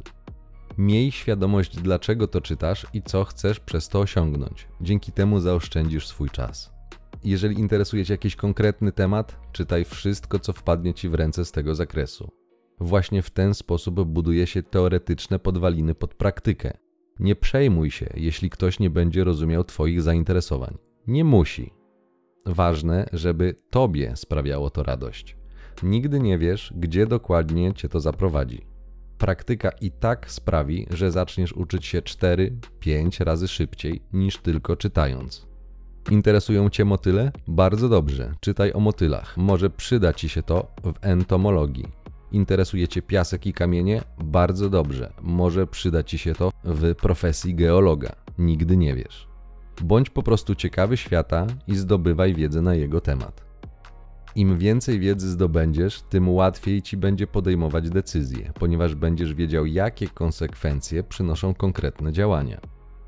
Miej 0.77 1.11
świadomość, 1.11 1.75
dlaczego 1.75 2.27
to 2.27 2.41
czytasz 2.41 2.85
i 2.93 3.01
co 3.01 3.23
chcesz 3.23 3.59
przez 3.59 3.89
to 3.89 3.99
osiągnąć. 3.99 4.67
Dzięki 4.81 5.11
temu 5.11 5.39
zaoszczędzisz 5.39 6.07
swój 6.07 6.29
czas. 6.29 6.73
Jeżeli 7.23 7.59
interesuje 7.59 8.05
Cię 8.05 8.13
jakiś 8.13 8.35
konkretny 8.35 8.91
temat, 8.91 9.39
czytaj 9.51 9.85
wszystko, 9.85 10.39
co 10.39 10.53
wpadnie 10.53 10.93
Ci 10.93 11.09
w 11.09 11.13
ręce 11.13 11.45
z 11.45 11.51
tego 11.51 11.75
zakresu. 11.75 12.31
Właśnie 12.79 13.21
w 13.21 13.29
ten 13.29 13.53
sposób 13.53 14.03
buduje 14.03 14.47
się 14.47 14.63
teoretyczne 14.63 15.39
podwaliny 15.39 15.95
pod 15.95 16.13
praktykę. 16.13 16.77
Nie 17.19 17.35
przejmuj 17.35 17.91
się, 17.91 18.09
jeśli 18.15 18.49
ktoś 18.49 18.79
nie 18.79 18.89
będzie 18.89 19.23
rozumiał 19.23 19.63
Twoich 19.63 20.01
zainteresowań. 20.01 20.77
Nie 21.07 21.23
musi. 21.23 21.73
Ważne, 22.45 23.09
żeby 23.13 23.55
Tobie 23.69 24.15
sprawiało 24.15 24.69
to 24.69 24.83
radość. 24.83 25.37
Nigdy 25.83 26.19
nie 26.19 26.37
wiesz, 26.37 26.73
gdzie 26.75 27.07
dokładnie 27.07 27.73
Cię 27.73 27.89
to 27.89 27.99
zaprowadzi. 27.99 28.74
Praktyka 29.17 29.69
i 29.81 29.91
tak 29.91 30.31
sprawi, 30.31 30.87
że 30.89 31.11
zaczniesz 31.11 31.53
uczyć 31.53 31.85
się 31.85 32.01
4-5 32.01 33.23
razy 33.23 33.47
szybciej 33.47 34.01
niż 34.13 34.37
tylko 34.37 34.75
czytając. 34.75 35.47
Interesują 36.11 36.69
Cię 36.69 36.85
motyle? 36.85 37.31
Bardzo 37.47 37.89
dobrze, 37.89 38.33
czytaj 38.39 38.73
o 38.73 38.79
motylach. 38.79 39.37
Może 39.37 39.69
przyda 39.69 40.13
Ci 40.13 40.29
się 40.29 40.43
to 40.43 40.67
w 40.83 40.93
entomologii. 41.01 41.87
Interesuje 42.31 42.87
Cię 42.87 43.01
piasek 43.01 43.45
i 43.45 43.53
kamienie? 43.53 44.01
Bardzo 44.23 44.69
dobrze, 44.69 45.13
może 45.21 45.67
przyda 45.67 46.03
Ci 46.03 46.17
się 46.17 46.33
to 46.35 46.51
w 46.63 46.95
profesji 46.95 47.55
geologa. 47.55 48.15
Nigdy 48.37 48.77
nie 48.77 48.95
wiesz. 48.95 49.27
Bądź 49.81 50.09
po 50.09 50.23
prostu 50.23 50.55
ciekawy 50.55 50.97
świata 50.97 51.47
i 51.67 51.75
zdobywaj 51.75 52.33
wiedzę 52.33 52.61
na 52.61 52.75
jego 52.75 53.01
temat. 53.01 53.44
Im 54.35 54.57
więcej 54.57 54.99
wiedzy 54.99 55.29
zdobędziesz, 55.29 56.01
tym 56.01 56.29
łatwiej 56.29 56.81
ci 56.81 56.97
będzie 56.97 57.27
podejmować 57.27 57.89
decyzje, 57.89 58.51
ponieważ 58.59 58.95
będziesz 58.95 59.33
wiedział, 59.33 59.65
jakie 59.65 60.07
konsekwencje 60.07 61.03
przynoszą 61.03 61.53
konkretne 61.53 62.11
działania. 62.11 62.61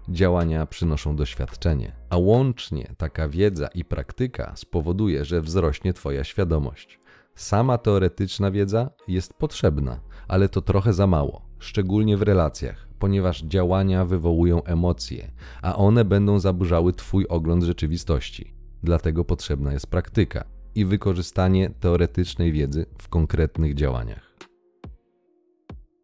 Działania 0.09 0.65
przynoszą 0.65 1.15
doświadczenie, 1.15 1.95
a 2.09 2.17
łącznie 2.17 2.95
taka 2.97 3.29
wiedza 3.29 3.67
i 3.67 3.85
praktyka 3.85 4.55
spowoduje, 4.55 5.25
że 5.25 5.41
wzrośnie 5.41 5.93
Twoja 5.93 6.23
świadomość. 6.23 6.99
Sama 7.35 7.77
teoretyczna 7.77 8.51
wiedza 8.51 8.89
jest 9.07 9.33
potrzebna, 9.33 9.99
ale 10.27 10.49
to 10.49 10.61
trochę 10.61 10.93
za 10.93 11.07
mało, 11.07 11.41
szczególnie 11.59 12.17
w 12.17 12.21
relacjach, 12.21 12.87
ponieważ 12.99 13.41
działania 13.43 14.05
wywołują 14.05 14.63
emocje, 14.63 15.31
a 15.61 15.75
one 15.75 16.05
będą 16.05 16.39
zaburzały 16.39 16.93
Twój 16.93 17.27
ogląd 17.27 17.63
rzeczywistości. 17.63 18.53
Dlatego 18.83 19.25
potrzebna 19.25 19.73
jest 19.73 19.87
praktyka 19.87 20.56
i 20.77 20.85
wykorzystanie 20.85 21.69
teoretycznej 21.79 22.51
wiedzy 22.51 22.85
w 23.01 23.07
konkretnych 23.09 23.75
działaniach. 23.75 24.37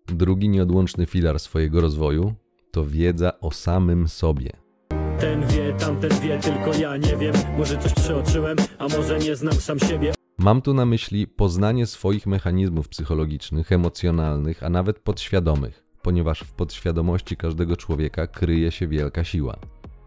Drugi 0.08 0.50
nieodłączny 0.50 1.06
filar 1.06 1.40
swojego 1.40 1.82
rozwoju 1.82 2.34
to 2.72 2.86
wiedza 2.86 3.40
o 3.40 3.52
samym 3.52 4.08
sobie. 4.08 4.50
Ten 5.20 5.48
wie, 5.48 5.74
tamten 5.74 6.20
wie, 6.22 6.40
tylko 6.40 6.78
ja 6.80 6.98
nie 6.98 7.18
wiem. 7.18 7.34
Może 7.58 7.78
coś 7.78 7.94
przeoczyłem, 7.94 8.58
a 8.78 8.88
może 8.88 9.20
nie 9.20 9.36
znam 9.36 9.54
sam 9.54 9.80
siebie. 9.80 10.14
Mam 10.38 10.62
tu 10.62 10.74
na 10.74 10.86
myśli 10.86 11.28
poznanie 11.28 11.86
swoich 11.86 12.28
mechanizmów 12.28 12.90
psychologicznych, 12.90 13.72
emocjonalnych, 13.72 14.64
a 14.64 14.70
nawet 14.70 15.00
podświadomych, 15.00 15.84
ponieważ 16.02 16.40
w 16.40 16.54
podświadomości 16.54 17.38
każdego 17.38 17.78
człowieka 17.78 18.28
kryje 18.28 18.72
się 18.72 18.88
wielka 18.88 19.24
siła. 19.24 19.58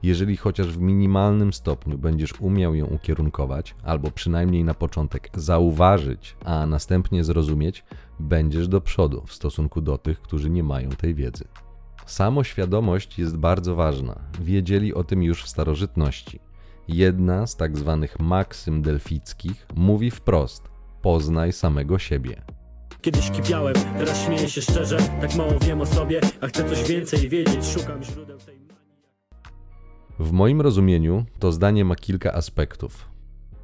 Jeżeli 0.03 0.37
chociaż 0.37 0.67
w 0.67 0.81
minimalnym 0.81 1.53
stopniu 1.53 1.99
będziesz 1.99 2.41
umiał 2.41 2.75
ją 2.75 2.87
ukierunkować, 2.87 3.75
albo 3.83 4.11
przynajmniej 4.11 4.65
na 4.65 4.75
początek 4.75 5.31
zauważyć, 5.35 6.37
a 6.45 6.67
następnie 6.67 7.25
zrozumieć, 7.25 7.85
będziesz 8.21 8.69
do 8.69 8.81
przodu 8.81 9.23
w 9.27 9.33
stosunku 9.33 9.81
do 9.81 9.99
tych, 9.99 10.21
którzy 10.21 10.51
nie 10.51 10.63
mają 10.63 10.91
tej 10.91 11.15
wiedzy. 11.15 11.45
Samoświadomość 12.07 13.19
jest 13.19 13.37
bardzo 13.37 13.75
ważna. 13.75 14.21
Wiedzieli 14.41 14.95
o 14.95 15.05
tym 15.05 15.23
już 15.23 15.45
w 15.45 15.49
starożytności. 15.49 16.41
Jedna 16.89 17.47
z 17.47 17.57
tak 17.57 17.79
zwanych 17.79 18.21
maksym 18.21 18.83
delfickich 18.83 19.67
mówi 19.75 20.11
wprost: 20.11 20.63
poznaj 21.03 21.53
samego 21.53 21.99
siebie. 21.99 22.43
Kiedyś 23.01 23.31
kipiałem, 23.31 23.75
teraz 23.99 24.25
śmieję 24.25 24.49
się 24.49 24.63
szczerze, 24.63 24.99
tak 25.21 25.35
mało 25.35 25.59
wiem 25.59 25.81
o 25.81 25.87
sobie, 25.87 26.21
a 26.41 26.47
chcę 26.47 26.69
coś 26.69 26.89
więcej 26.89 27.29
wiedzieć, 27.29 27.67
szukam 27.67 28.03
źródeł 28.03 28.39
tej 28.39 28.56
w 30.19 30.33
moim 30.33 30.61
rozumieniu 30.61 31.25
to 31.39 31.53
zdanie 31.53 31.85
ma 31.85 31.97
kilka 31.97 32.33
aspektów. 32.33 33.09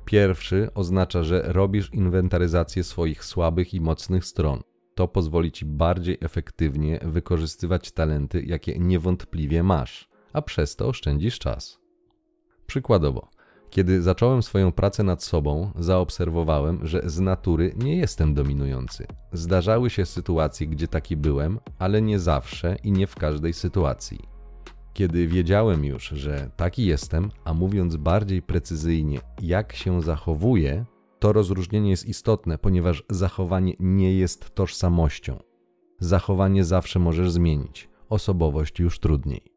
Pierwszy 0.05 0.69
oznacza, 0.75 1.23
że 1.23 1.43
robisz 1.47 1.91
inwentaryzację 1.93 2.85
swoich 2.85 3.25
słabych 3.25 3.75
i 3.75 3.81
mocnych 3.81 4.25
stron. 4.25 4.61
To 4.95 5.09
pozwoli 5.09 5.53
ci 5.53 5.65
bardziej 5.65 6.19
efektywnie 6.21 7.01
wykorzystywać 7.03 7.93
talenty, 7.93 8.43
jakie 8.43 8.79
niewątpliwie 8.79 9.63
masz, 9.63 10.09
a 10.33 10.43
przez 10.43 10.77
to 10.77 10.89
oszczędzisz 10.89 11.39
czas. 11.39 11.79
Przykładowo, 12.67 13.29
kiedy 13.71 14.03
zacząłem 14.03 14.43
swoją 14.43 14.73
pracę 14.73 15.03
nad 15.03 15.23
sobą, 15.23 15.73
zaobserwowałem, 15.79 16.87
że 16.87 17.03
z 17.05 17.21
natury 17.21 17.75
nie 17.77 17.97
jestem 17.97 18.35
dominujący. 18.35 19.07
Zdarzały 19.33 19.91
się 19.91 20.07
sytuacje, 20.07 20.67
gdzie 20.67 20.89
taki 20.89 21.17
byłem, 21.17 21.59
ale 21.79 22.03
nie 22.03 22.19
zawsze 22.19 22.77
i 22.83 22.93
nie 22.93 23.07
w 23.07 23.15
każdej 23.15 23.53
sytuacji. 23.53 24.32
Kiedy 24.93 25.27
wiedziałem 25.27 25.85
już, 25.85 26.09
że 26.09 26.51
taki 26.57 26.87
jestem, 26.87 27.31
a 27.45 27.55
mówiąc 27.55 27.97
bardziej 27.97 28.43
precyzyjnie, 28.43 29.21
jak 29.43 29.73
się 29.73 30.03
zachowuję, 30.03 30.85
to 31.19 31.33
rozróżnienie 31.33 31.91
jest 31.91 32.07
istotne, 32.07 32.59
ponieważ 32.59 33.05
zachowanie 33.11 33.75
nie 33.81 34.15
jest 34.15 34.55
tożsamością. 34.55 35.39
Zachowanie 35.99 36.65
zawsze 36.65 36.99
możesz 36.99 37.31
zmienić, 37.31 37.89
osobowość 38.09 38.79
już 38.79 38.99
trudniej. 38.99 39.53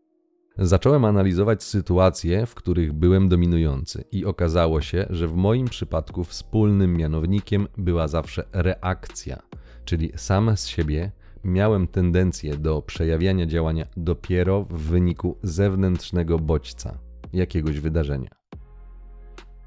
Zacząłem 0.57 1.05
analizować 1.05 1.63
sytuacje, 1.63 2.45
w 2.45 2.55
których 2.55 2.93
byłem 2.93 3.29
dominujący, 3.29 4.03
i 4.11 4.25
okazało 4.25 4.81
się, 4.81 5.05
że 5.09 5.27
w 5.27 5.35
moim 5.35 5.67
przypadku 5.67 6.23
wspólnym 6.23 6.97
mianownikiem 6.97 7.67
była 7.77 8.07
zawsze 8.07 8.43
reakcja, 8.53 9.41
czyli 9.85 10.11
sam 10.15 10.57
z 10.57 10.67
siebie 10.67 11.11
miałem 11.45 11.87
tendencję 11.87 12.57
do 12.57 12.81
przejawiania 12.81 13.45
działania 13.45 13.85
dopiero 13.97 14.63
w 14.63 14.81
wyniku 14.81 15.37
zewnętrznego 15.43 16.39
bodźca, 16.39 16.97
jakiegoś 17.33 17.79
wydarzenia. 17.79 18.29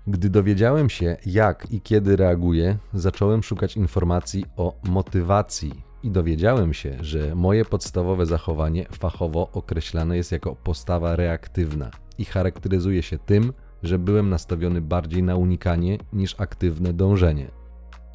Gdy 0.07 0.31
dowiedziałem 0.31 0.91
się, 0.91 1.17
jak 1.27 1.71
i 1.71 1.81
kiedy 1.81 2.17
reaguję, 2.17 2.79
zacząłem 2.95 3.43
szukać 3.43 3.77
informacji 3.77 4.45
o 4.57 4.81
motywacji 4.85 5.83
i 6.03 6.11
dowiedziałem 6.11 6.75
się, 6.75 6.97
że 7.01 7.35
moje 7.35 7.65
podstawowe 7.65 8.27
zachowanie 8.27 8.87
fachowo 8.93 9.49
określane 9.53 10.17
jest 10.17 10.33
jako 10.33 10.57
postawa 10.57 11.17
reaktywna 11.17 11.91
i 12.19 12.25
charakteryzuje 12.25 13.03
się 13.03 13.19
tym, 13.19 13.53
że 13.83 13.99
byłem 13.99 14.29
nastawiony 14.29 14.81
bardziej 14.81 15.23
na 15.23 15.37
unikanie 15.37 15.99
niż 16.13 16.41
aktywne 16.41 16.93
dążenie. 16.93 17.51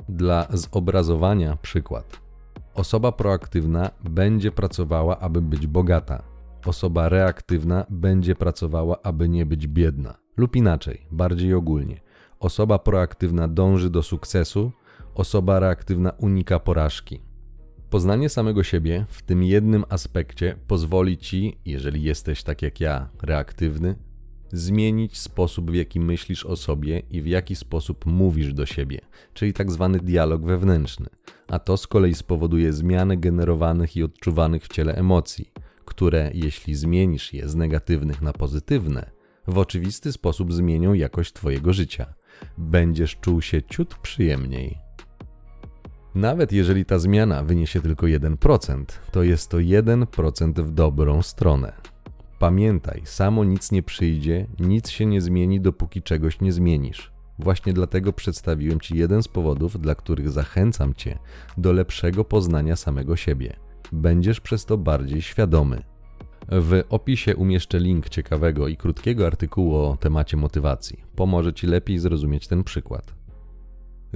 Dla 0.10 0.48
zobrazowania 0.50 1.58
przykład. 1.62 2.22
Osoba 2.74 3.12
proaktywna 3.12 3.91
będzie 4.03 4.51
pracowała, 4.51 5.19
aby 5.19 5.41
być 5.41 5.67
bogata. 5.67 6.24
Osoba 6.65 7.10
reaktywna 7.10 7.86
będzie 7.89 8.36
pracowała, 8.36 9.01
aby 9.03 9.29
nie 9.29 9.45
być 9.45 9.67
biedna. 9.67 10.17
Lub 10.38 10.55
inaczej, 10.55 11.05
bardziej 11.12 11.53
ogólnie. 11.53 12.01
Osoba 12.39 12.79
proaktywna 12.79 13.48
dąży 13.48 13.89
do 13.89 14.03
sukcesu, 14.03 14.72
osoba 15.15 15.60
reaktywna 15.60 16.10
unika 16.10 16.60
porażki. 16.60 17.22
Poznanie 17.89 18.29
samego 18.29 18.63
siebie 18.63 19.05
w 19.10 19.22
tym 19.22 19.43
jednym 19.43 19.83
aspekcie 19.89 20.55
pozwoli 20.67 21.17
ci, 21.17 21.60
jeżeli 21.65 22.03
jesteś 22.03 22.43
tak 22.43 22.62
jak 22.62 22.79
ja, 22.79 23.10
reaktywny, 23.22 23.95
zmienić 24.53 25.17
sposób, 25.19 25.72
w 25.72 25.75
jaki 25.75 26.00
myślisz 26.00 26.45
o 26.45 26.55
sobie 26.55 27.01
i 27.12 27.22
w 27.22 27.27
jaki 27.27 27.55
sposób 27.55 28.05
mówisz 28.05 28.53
do 28.53 28.65
siebie, 28.65 29.00
czyli 29.33 29.53
tak 29.53 29.72
zwany 29.72 30.00
dialog 30.00 30.45
wewnętrzny, 30.45 31.10
a 31.48 31.60
to 31.60 31.77
z 31.77 31.88
kolei 31.88 32.13
spowoduje 32.13 32.74
zmianę 32.74 33.17
generowanych 33.17 33.98
i 33.98 34.03
odczuwanych 34.03 34.63
w 34.63 34.67
ciele 34.67 34.95
emocji, 34.95 35.51
które, 35.86 36.31
jeśli 36.33 36.75
zmienisz 36.75 37.33
je 37.33 37.50
z 37.50 37.55
negatywnych 37.55 38.22
na 38.22 38.33
pozytywne, 38.33 39.12
w 39.48 39.57
oczywisty 39.57 40.12
sposób 40.12 40.53
zmienią 40.53 40.93
jakość 40.93 41.33
Twojego 41.33 41.74
życia. 41.74 42.13
Będziesz 42.57 43.15
czuł 43.15 43.41
się 43.41 43.63
ciut 43.63 43.95
przyjemniej. 43.95 44.77
Nawet 46.15 46.51
jeżeli 46.51 46.86
ta 46.86 47.00
zmiana 47.00 47.43
wyniesie 47.43 47.81
tylko 47.81 48.05
1%, 48.05 48.86
to 49.12 49.24
jest 49.24 49.50
to 49.50 49.57
1% 49.57 50.53
w 50.63 50.72
dobrą 50.72 51.22
stronę. 51.22 51.92
Pamiętaj, 52.43 53.01
samo 53.05 53.43
nic 53.43 53.71
nie 53.71 53.83
przyjdzie, 53.83 54.47
nic 54.59 54.89
się 54.89 55.05
nie 55.05 55.21
zmieni, 55.21 55.62
dopóki 55.62 56.01
czegoś 56.01 56.41
nie 56.41 56.51
zmienisz. 56.51 57.12
Właśnie 57.39 57.73
dlatego 57.73 58.13
przedstawiłem 58.13 58.79
Ci 58.79 58.97
jeden 58.97 59.23
z 59.23 59.27
powodów, 59.27 59.79
dla 59.79 59.95
których 59.95 60.31
zachęcam 60.31 60.93
Cię 60.93 61.19
do 61.57 61.71
lepszego 61.73 62.25
poznania 62.25 62.75
samego 62.75 63.15
siebie. 63.15 63.55
Będziesz 63.91 64.41
przez 64.41 64.65
to 64.65 64.77
bardziej 64.77 65.21
świadomy. 65.21 65.83
W 66.50 66.83
opisie 66.89 67.35
umieszczę 67.35 67.79
link 67.79 68.09
ciekawego 68.09 68.67
i 68.67 68.77
krótkiego 68.77 69.27
artykułu 69.27 69.75
o 69.75 69.97
temacie 69.97 70.38
motywacji. 70.38 71.03
Pomoże 71.15 71.53
Ci 71.53 71.67
lepiej 71.67 72.00
zrozumieć 72.00 72.47
ten 72.47 72.63
przykład. 72.63 73.22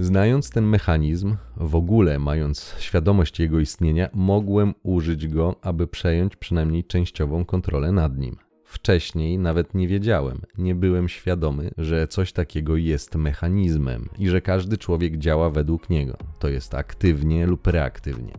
Znając 0.00 0.50
ten 0.50 0.64
mechanizm, 0.64 1.36
w 1.56 1.74
ogóle 1.76 2.18
mając 2.18 2.74
świadomość 2.78 3.40
jego 3.40 3.60
istnienia, 3.60 4.08
mogłem 4.14 4.74
użyć 4.82 5.28
go, 5.28 5.56
aby 5.62 5.86
przejąć 5.86 6.36
przynajmniej 6.36 6.84
częściową 6.84 7.44
kontrolę 7.44 7.92
nad 7.92 8.18
nim. 8.18 8.36
Wcześniej 8.64 9.38
nawet 9.38 9.74
nie 9.74 9.88
wiedziałem, 9.88 10.40
nie 10.58 10.74
byłem 10.74 11.08
świadomy, 11.08 11.70
że 11.78 12.08
coś 12.08 12.32
takiego 12.32 12.76
jest 12.76 13.14
mechanizmem 13.14 14.08
i 14.18 14.28
że 14.28 14.40
każdy 14.40 14.78
człowiek 14.78 15.16
działa 15.16 15.50
według 15.50 15.90
niego, 15.90 16.16
to 16.38 16.48
jest 16.48 16.74
aktywnie 16.74 17.46
lub 17.46 17.66
reaktywnie. 17.66 18.32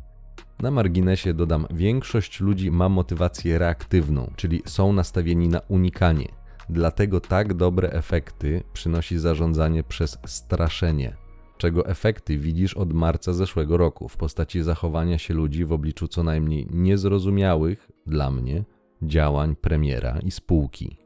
Na 0.59 0.71
marginesie 0.71 1.33
dodam, 1.33 1.67
większość 1.71 2.39
ludzi 2.39 2.71
ma 2.71 2.89
motywację 2.89 3.59
reaktywną, 3.59 4.31
czyli 4.35 4.61
są 4.65 4.93
nastawieni 4.93 5.47
na 5.47 5.59
unikanie. 5.59 6.27
Dlatego 6.69 7.21
tak 7.21 7.53
dobre 7.53 7.89
efekty 7.89 8.63
przynosi 8.73 9.19
zarządzanie 9.19 9.83
przez 9.83 10.17
straszenie, 10.25 11.28
czego 11.59 11.85
efekty 11.85 12.37
widzisz 12.37 12.73
od 12.73 12.93
marca 12.93 13.33
zeszłego 13.33 13.77
roku 13.77 14.09
w 14.09 14.17
postaci 14.17 14.63
zachowania 14.63 15.17
się 15.17 15.33
ludzi 15.33 15.65
w 15.65 15.71
obliczu 15.71 16.07
co 16.07 16.23
najmniej 16.23 16.67
niezrozumiałych 16.71 17.91
dla 18.07 18.31
mnie 18.31 18.63
działań 19.01 19.55
premiera 19.55 20.19
i 20.19 20.31
spółki. 20.31 20.97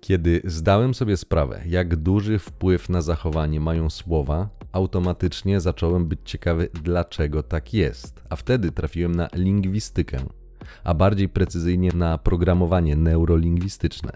Kiedy 0.00 0.40
zdałem 0.44 0.94
sobie 0.94 1.16
sprawę, 1.16 1.62
jak 1.66 1.96
duży 1.96 2.38
wpływ 2.38 2.88
na 2.88 3.02
zachowanie 3.02 3.60
mają 3.60 3.90
słowa, 3.90 4.48
automatycznie 4.72 5.60
zacząłem 5.60 6.06
być 6.06 6.20
ciekawy, 6.24 6.68
dlaczego 6.82 7.42
tak 7.42 7.74
jest, 7.74 8.22
a 8.30 8.36
wtedy 8.36 8.72
trafiłem 8.72 9.14
na 9.14 9.28
lingwistykę, 9.34 10.18
a 10.84 10.94
bardziej 10.94 11.28
precyzyjnie 11.28 11.90
na 11.94 12.18
programowanie 12.18 12.96
neurolingwistyczne. 12.96 14.12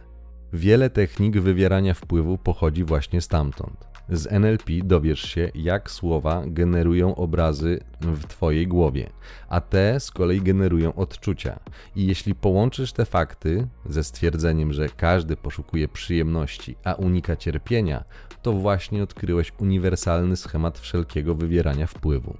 Wiele 0.52 0.90
technik 0.90 1.38
wywierania 1.38 1.94
wpływu 1.94 2.38
pochodzi 2.38 2.84
właśnie 2.84 3.20
stamtąd. 3.20 3.95
Z 4.08 4.32
NLP 4.32 4.72
dowiesz 4.84 5.20
się, 5.20 5.50
jak 5.54 5.90
słowa 5.90 6.42
generują 6.46 7.14
obrazy 7.14 7.80
w 8.00 8.26
Twojej 8.26 8.68
głowie, 8.68 9.10
a 9.48 9.60
te 9.60 10.00
z 10.00 10.10
kolei 10.10 10.40
generują 10.40 10.94
odczucia. 10.94 11.60
I 11.96 12.06
jeśli 12.06 12.34
połączysz 12.34 12.92
te 12.92 13.04
fakty 13.04 13.68
ze 13.86 14.04
stwierdzeniem, 14.04 14.72
że 14.72 14.88
każdy 14.88 15.36
poszukuje 15.36 15.88
przyjemności, 15.88 16.76
a 16.84 16.94
unika 16.94 17.36
cierpienia, 17.36 18.04
to 18.42 18.52
właśnie 18.52 19.02
odkryłeś 19.02 19.52
uniwersalny 19.58 20.36
schemat 20.36 20.78
wszelkiego 20.78 21.34
wywierania 21.34 21.86
wpływu. 21.86 22.36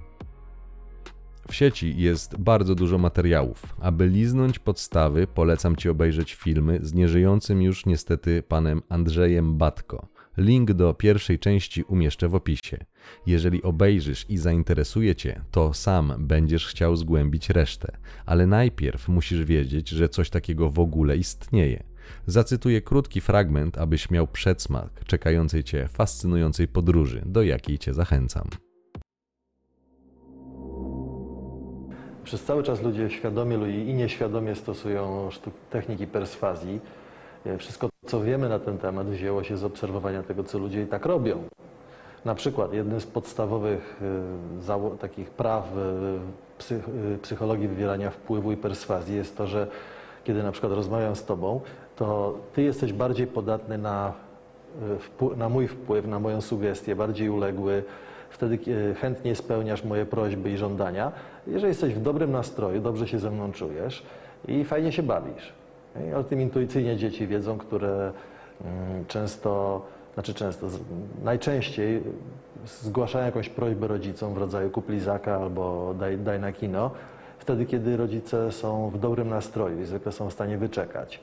W 1.51 1.55
sieci 1.55 1.97
jest 1.97 2.37
bardzo 2.37 2.75
dużo 2.75 2.97
materiałów. 2.97 3.75
Aby 3.79 4.07
liznąć 4.07 4.59
podstawy, 4.59 5.27
polecam 5.27 5.75
Ci 5.75 5.89
obejrzeć 5.89 6.33
filmy 6.33 6.79
z 6.81 6.93
nieżyjącym 6.93 7.61
już 7.61 7.85
niestety 7.85 8.43
panem 8.43 8.81
Andrzejem 8.89 9.57
Batko. 9.57 10.07
Link 10.37 10.73
do 10.73 10.93
pierwszej 10.93 11.39
części 11.39 11.83
umieszczę 11.83 12.27
w 12.27 12.35
opisie. 12.35 12.77
Jeżeli 13.25 13.63
obejrzysz 13.63 14.25
i 14.29 14.37
zainteresuje 14.37 15.15
Cię, 15.15 15.41
to 15.51 15.73
sam 15.73 16.13
będziesz 16.19 16.67
chciał 16.67 16.95
zgłębić 16.95 17.49
resztę, 17.49 17.97
ale 18.25 18.47
najpierw 18.47 19.07
musisz 19.07 19.43
wiedzieć, 19.43 19.89
że 19.89 20.09
coś 20.09 20.29
takiego 20.29 20.69
w 20.69 20.79
ogóle 20.79 21.17
istnieje. 21.17 21.83
Zacytuję 22.25 22.81
krótki 22.81 23.21
fragment, 23.21 23.77
abyś 23.77 24.09
miał 24.11 24.27
przedsmak 24.27 25.05
czekającej 25.05 25.63
Cię 25.63 25.87
fascynującej 25.87 26.67
podróży, 26.67 27.21
do 27.25 27.43
jakiej 27.43 27.77
Cię 27.77 27.93
zachęcam. 27.93 28.47
Przez 32.23 32.43
cały 32.43 32.63
czas 32.63 32.81
ludzie 32.81 33.09
świadomie 33.09 33.83
i 33.85 33.93
nieświadomie 33.93 34.55
stosują 34.55 35.29
techniki 35.69 36.07
perswazji. 36.07 36.79
Wszystko, 37.57 37.89
co 38.05 38.21
wiemy 38.21 38.49
na 38.49 38.59
ten 38.59 38.77
temat, 38.77 39.07
wzięło 39.07 39.43
się 39.43 39.57
z 39.57 39.63
obserwowania 39.63 40.23
tego, 40.23 40.43
co 40.43 40.57
ludzie 40.57 40.81
i 40.81 40.85
tak 40.85 41.05
robią. 41.05 41.43
Na 42.25 42.35
przykład 42.35 42.73
jednym 42.73 43.01
z 43.01 43.05
podstawowych 43.05 44.01
e, 44.91 44.97
takich 44.97 45.29
praw 45.29 45.71
e, 46.71 47.17
psychologii 47.21 47.67
wywierania 47.67 48.09
wpływu 48.09 48.51
i 48.51 48.57
perswazji 48.57 49.15
jest 49.15 49.37
to, 49.37 49.47
że 49.47 49.67
kiedy 50.23 50.43
na 50.43 50.51
przykład 50.51 50.73
rozmawiam 50.73 51.15
z 51.15 51.25
Tobą, 51.25 51.61
to 51.95 52.37
Ty 52.53 52.61
jesteś 52.61 52.93
bardziej 52.93 53.27
podatny 53.27 53.77
na, 53.77 54.13
na 55.37 55.49
mój 55.49 55.67
wpływ, 55.67 56.07
na 56.07 56.19
moją 56.19 56.41
sugestię, 56.41 56.95
bardziej 56.95 57.29
uległy, 57.29 57.83
wtedy 58.29 58.59
chętnie 58.95 59.35
spełniasz 59.35 59.83
moje 59.83 60.05
prośby 60.05 60.51
i 60.51 60.57
żądania. 60.57 61.11
Jeżeli 61.47 61.67
jesteś 61.67 61.93
w 61.93 62.01
dobrym 62.01 62.31
nastroju, 62.31 62.81
dobrze 62.81 63.07
się 63.07 63.19
ze 63.19 63.31
mną 63.31 63.51
czujesz 63.51 64.03
i 64.47 64.65
fajnie 64.65 64.91
się 64.91 65.03
bawisz. 65.03 65.53
I 66.09 66.13
o 66.13 66.23
tym 66.23 66.41
intuicyjnie 66.41 66.97
dzieci 66.97 67.27
wiedzą, 67.27 67.57
które 67.57 68.11
mm, 68.65 69.05
często, 69.05 69.81
znaczy 70.13 70.33
często, 70.33 70.67
najczęściej 71.23 72.03
zgłaszają 72.65 73.25
jakąś 73.25 73.49
prośbę 73.49 73.87
rodzicom 73.87 74.33
w 74.33 74.37
rodzaju 74.37 74.69
kup 74.69 74.89
lizaka 74.89 75.35
albo 75.35 75.93
daj, 75.99 76.17
daj 76.17 76.39
na 76.39 76.51
kino, 76.51 76.91
wtedy 77.39 77.65
kiedy 77.65 77.97
rodzice 77.97 78.51
są 78.51 78.89
w 78.89 78.99
dobrym 78.99 79.29
nastroju 79.29 79.81
i 79.81 79.85
zwykle 79.85 80.11
są 80.11 80.29
w 80.29 80.33
stanie 80.33 80.57
wyczekać. 80.57 81.19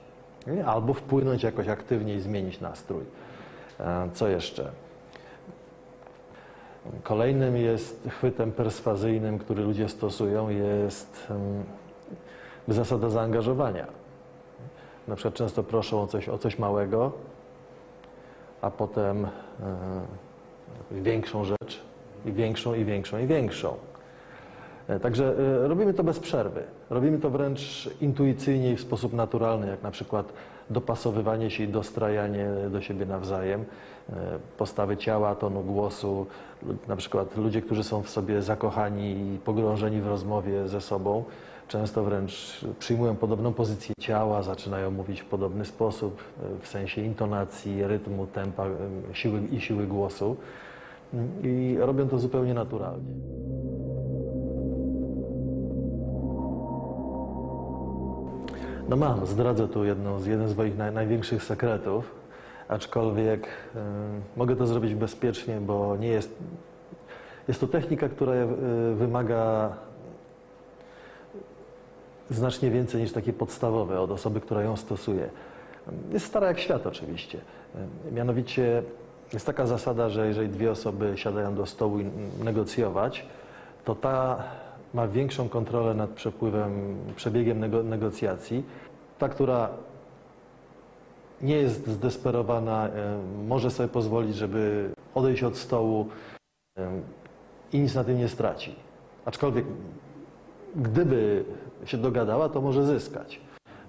Albo 0.67 0.95
wpłynąć 0.95 1.43
jakoś 1.43 1.69
aktywnie 1.69 2.15
i 2.15 2.21
zmienić 2.21 2.61
nastrój. 2.61 3.03
E, 3.81 4.09
co 4.15 4.29
jeszcze? 4.29 4.71
Kolejnym 7.03 7.57
jest 7.57 8.09
chwytem 8.09 8.53
perswazyjnym, 8.53 9.39
który 9.39 9.63
ludzie 9.63 9.89
stosują, 9.89 10.49
jest 10.49 11.33
zasada 12.69 13.11
zaangażowania. 13.11 13.87
Na 15.09 15.17
przykład 15.17 15.35
często 15.35 15.63
proszą 15.63 16.03
o 16.03 16.07
coś, 16.07 16.29
o 16.29 16.39
coś 16.39 16.59
małego, 16.59 17.13
a 18.61 18.71
potem 18.71 19.25
e, 19.25 19.31
większą 20.91 21.45
rzecz 21.45 21.81
i 22.27 22.33
większą, 22.33 22.75
i 22.75 22.85
większą, 22.85 23.19
i 23.19 23.27
większą. 23.27 23.75
E, 24.89 25.01
także 25.01 25.35
e, 25.65 25.69
robimy 25.69 25.95
to 25.95 26.05
bez 26.05 26.19
przerwy. 26.19 26.63
Robimy 26.91 27.19
to 27.19 27.31
wręcz 27.31 27.91
intuicyjnie 28.01 28.73
i 28.73 28.77
w 28.77 28.81
sposób 28.81 29.13
naturalny, 29.13 29.67
jak 29.67 29.83
na 29.83 29.91
przykład 29.91 30.33
dopasowywanie 30.71 31.51
się 31.51 31.65
i 31.65 31.69
dostrajanie 31.69 32.49
do 32.71 32.81
siebie 32.81 33.07
nawzajem, 33.07 33.65
postawy 34.59 34.97
ciała, 34.97 35.35
tonu 35.35 35.63
głosu, 35.63 36.27
na 36.89 36.97
przykład 36.97 37.37
ludzie, 37.37 37.63
którzy 37.63 37.85
są 37.85 38.03
w 38.03 38.11
sobie 38.11 38.43
zakochani 38.43 39.35
i 39.35 39.39
pogrążeni 39.39 40.01
w 40.01 40.07
rozmowie 40.07 40.69
ze 40.69 40.81
sobą, 40.81 41.25
często 41.69 42.05
wręcz 42.05 42.65
przyjmują 42.79 43.17
podobną 43.17 43.53
pozycję 43.53 43.95
ciała, 44.01 44.43
zaczynają 44.43 44.91
mówić 44.91 45.21
w 45.21 45.25
podobny 45.25 45.65
sposób, 45.65 46.23
w 46.61 46.69
sensie 46.69 47.03
intonacji, 47.03 47.87
rytmu, 47.87 48.27
tempa 48.27 48.67
siły 49.13 49.41
i 49.53 49.61
siły 49.61 49.87
głosu 49.87 50.37
i 51.43 51.77
robią 51.81 52.09
to 52.09 52.19
zupełnie 52.19 52.55
naturalnie. 52.55 53.15
No 58.89 58.97
mam, 58.97 59.27
zdradzę 59.27 59.69
tu 59.69 59.85
jedną, 59.85 60.25
jeden 60.25 60.49
z 60.49 60.57
moich 60.57 60.79
naj, 60.79 60.93
największych 60.93 61.43
sekretów, 61.43 62.15
aczkolwiek 62.69 63.47
y, 63.47 63.79
mogę 64.37 64.57
to 64.57 64.67
zrobić 64.67 64.95
bezpiecznie, 64.95 65.61
bo 65.61 65.97
nie 65.97 66.09
jest... 66.09 66.35
Jest 67.49 67.61
to 67.61 67.67
technika, 67.67 68.09
która 68.09 68.33
y, 68.33 68.47
wymaga 68.95 69.73
znacznie 72.31 72.71
więcej 72.71 73.03
niż 73.03 73.13
takie 73.13 73.33
podstawowe 73.33 74.01
od 74.01 74.11
osoby, 74.11 74.41
która 74.41 74.63
ją 74.63 74.77
stosuje. 74.77 75.29
Jest 76.11 76.27
stara 76.27 76.47
jak 76.47 76.59
świat 76.59 76.87
oczywiście. 76.87 77.39
Mianowicie 78.13 78.83
jest 79.33 79.47
taka 79.47 79.67
zasada, 79.67 80.09
że 80.09 80.27
jeżeli 80.27 80.49
dwie 80.49 80.71
osoby 80.71 81.13
siadają 81.17 81.55
do 81.55 81.67
stołu 81.67 82.01
i 82.01 82.07
negocjować, 82.45 83.27
to 83.85 83.95
ta 83.95 84.43
ma 84.95 85.09
większą 85.09 85.49
kontrolę 85.49 85.95
nad 85.95 86.11
przepływem, 86.11 86.97
przebiegiem 87.17 87.61
nego, 87.61 87.83
negocjacji. 87.83 88.65
Ta, 89.19 89.29
która 89.29 89.69
nie 91.43 91.57
jest 91.57 91.87
zdesperowana, 91.87 92.89
może 93.47 93.71
sobie 93.71 93.89
pozwolić, 93.89 94.37
żeby 94.37 94.91
odejść 95.15 95.43
od 95.43 95.57
stołu 95.57 96.09
i 97.73 97.79
nic 97.79 97.95
na 97.95 98.05
tym 98.05 98.19
nie 98.19 98.29
straci. 98.29 98.75
Aczkolwiek 99.25 99.65
gdyby 100.77 101.45
się 101.87 101.99
dogadała, 101.99 102.49
to 102.49 102.61
może 102.61 102.87
zyskać. 102.87 103.41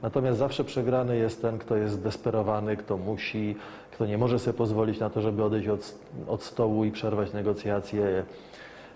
Natomiast 0.01 0.39
zawsze 0.39 0.63
przegrany 0.63 1.17
jest 1.17 1.41
ten, 1.41 1.57
kto 1.57 1.75
jest 1.75 1.93
zdesperowany, 1.93 2.77
kto 2.77 2.97
musi, 2.97 3.55
kto 3.91 4.05
nie 4.05 4.17
może 4.17 4.39
sobie 4.39 4.57
pozwolić 4.57 4.99
na 4.99 5.09
to, 5.09 5.21
żeby 5.21 5.43
odejść 5.43 5.67
od, 5.67 5.95
od 6.27 6.43
stołu 6.43 6.85
i 6.85 6.91
przerwać 6.91 7.33
negocjacje. 7.33 8.23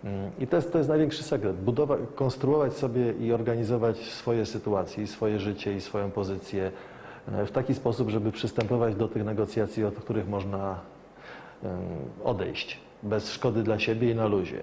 Mm, 0.04 0.32
I 0.40 0.48
to 0.48 0.56
jest, 0.56 0.72
to 0.72 0.78
jest 0.78 0.90
największy 0.90 1.24
sekret. 1.24 1.56
Budować, 1.56 2.00
konstruować 2.16 2.74
sobie 2.74 3.14
i 3.14 3.34
organizować 3.34 3.98
swoje 3.98 4.46
sytuacje, 4.46 5.08
swoje 5.08 5.40
życie 5.40 5.74
i 5.74 5.82
swoją 5.82 6.12
pozycję 6.12 6.72
e, 7.32 7.46
w 7.46 7.52
taki 7.52 7.74
sposób, 7.74 8.10
żeby 8.10 8.32
przystępować 8.32 8.96
do 8.96 9.08
tych 9.08 9.26
negocjacji, 9.26 9.86
od 9.86 9.96
których 9.96 10.30
można 10.30 10.80
odejść 12.24 12.80
bez 13.04 13.32
szkody 13.32 13.64
dla 13.64 13.80
siebie 13.80 14.12
i 14.12 14.16
na 14.16 14.28
luzie. 14.28 14.62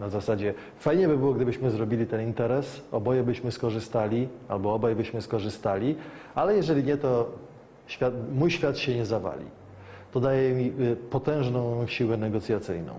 Na 0.00 0.08
zasadzie 0.08 0.54
fajnie 0.78 1.08
by 1.08 1.18
było, 1.18 1.34
gdybyśmy 1.34 1.70
zrobili 1.70 2.06
ten 2.06 2.20
interes, 2.20 2.80
oboje 2.92 3.22
byśmy 3.22 3.52
skorzystali, 3.52 4.28
albo 4.48 4.74
obaj 4.74 4.94
byśmy 4.94 5.22
skorzystali, 5.22 5.96
ale 6.34 6.56
jeżeli 6.56 6.84
nie, 6.84 6.96
to 6.96 7.26
świat, 7.86 8.14
mój 8.34 8.50
świat 8.50 8.78
się 8.78 8.94
nie 8.94 9.06
zawali. 9.06 9.44
To 10.12 10.20
daje 10.20 10.54
mi 10.54 10.72
y, 10.80 10.96
potężną 10.96 11.86
siłę 11.86 12.16
negocjacyjną. 12.16 12.94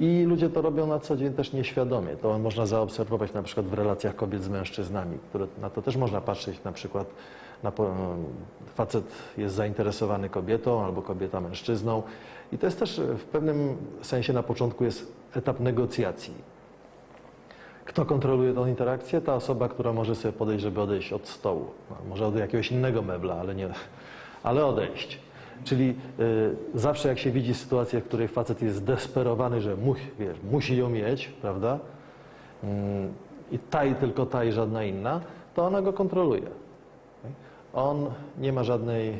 I 0.00 0.24
ludzie 0.28 0.50
to 0.50 0.62
robią 0.62 0.86
na 0.86 0.98
co 0.98 1.16
dzień 1.16 1.32
też 1.32 1.52
nieświadomie. 1.52 2.16
To 2.16 2.38
można 2.38 2.66
zaobserwować 2.66 3.32
na 3.32 3.42
przykład 3.42 3.66
w 3.66 3.74
relacjach 3.74 4.16
kobiet 4.16 4.42
z 4.42 4.48
mężczyznami, 4.48 5.18
które 5.28 5.46
na 5.60 5.70
to 5.70 5.82
też 5.82 5.96
można 5.96 6.20
patrzeć 6.20 6.64
na 6.64 6.72
przykład 6.72 7.06
na, 7.62 7.72
facet 8.74 9.04
jest 9.38 9.54
zainteresowany 9.54 10.28
kobietą 10.28 10.84
albo 10.84 11.02
kobieta 11.02 11.40
mężczyzną 11.40 12.02
i 12.52 12.58
to 12.58 12.66
jest 12.66 12.78
też 12.78 13.00
w 13.18 13.24
pewnym 13.24 13.76
sensie 14.02 14.32
na 14.32 14.42
początku 14.42 14.84
jest 14.84 15.12
etap 15.34 15.60
negocjacji. 15.60 16.34
Kto 17.84 18.04
kontroluje 18.04 18.54
tę 18.54 18.68
interakcję? 18.68 19.20
Ta 19.20 19.34
osoba, 19.34 19.68
która 19.68 19.92
może 19.92 20.14
sobie 20.14 20.32
podejść, 20.32 20.62
żeby 20.62 20.80
odejść 20.80 21.12
od 21.12 21.28
stołu. 21.28 21.66
No, 21.90 21.96
może 22.08 22.26
od 22.26 22.36
jakiegoś 22.36 22.72
innego 22.72 23.02
mebla, 23.02 23.34
ale 23.34 23.54
nie, 23.54 23.68
ale 24.42 24.66
odejść. 24.66 25.18
Czyli 25.64 25.94
y, 26.20 26.56
zawsze 26.74 27.08
jak 27.08 27.18
się 27.18 27.30
widzi 27.30 27.54
sytuację, 27.54 28.00
w 28.00 28.04
której 28.04 28.28
facet 28.28 28.62
jest 28.62 28.76
zdesperowany, 28.76 29.60
że 29.60 29.76
mu, 29.76 29.94
wiesz, 30.18 30.36
musi 30.50 30.76
ją 30.76 30.90
mieć, 30.90 31.28
prawda? 31.28 31.78
Y, 32.64 32.66
I 33.52 33.58
ta 33.58 33.84
i 33.84 33.94
tylko 33.94 34.26
ta 34.26 34.44
i 34.44 34.52
żadna 34.52 34.84
inna, 34.84 35.20
to 35.54 35.66
ona 35.66 35.82
go 35.82 35.92
kontroluje. 35.92 36.65
On 37.76 38.10
nie 38.38 38.52
ma 38.52 38.64
żadnej 38.64 39.08
y, 39.10 39.16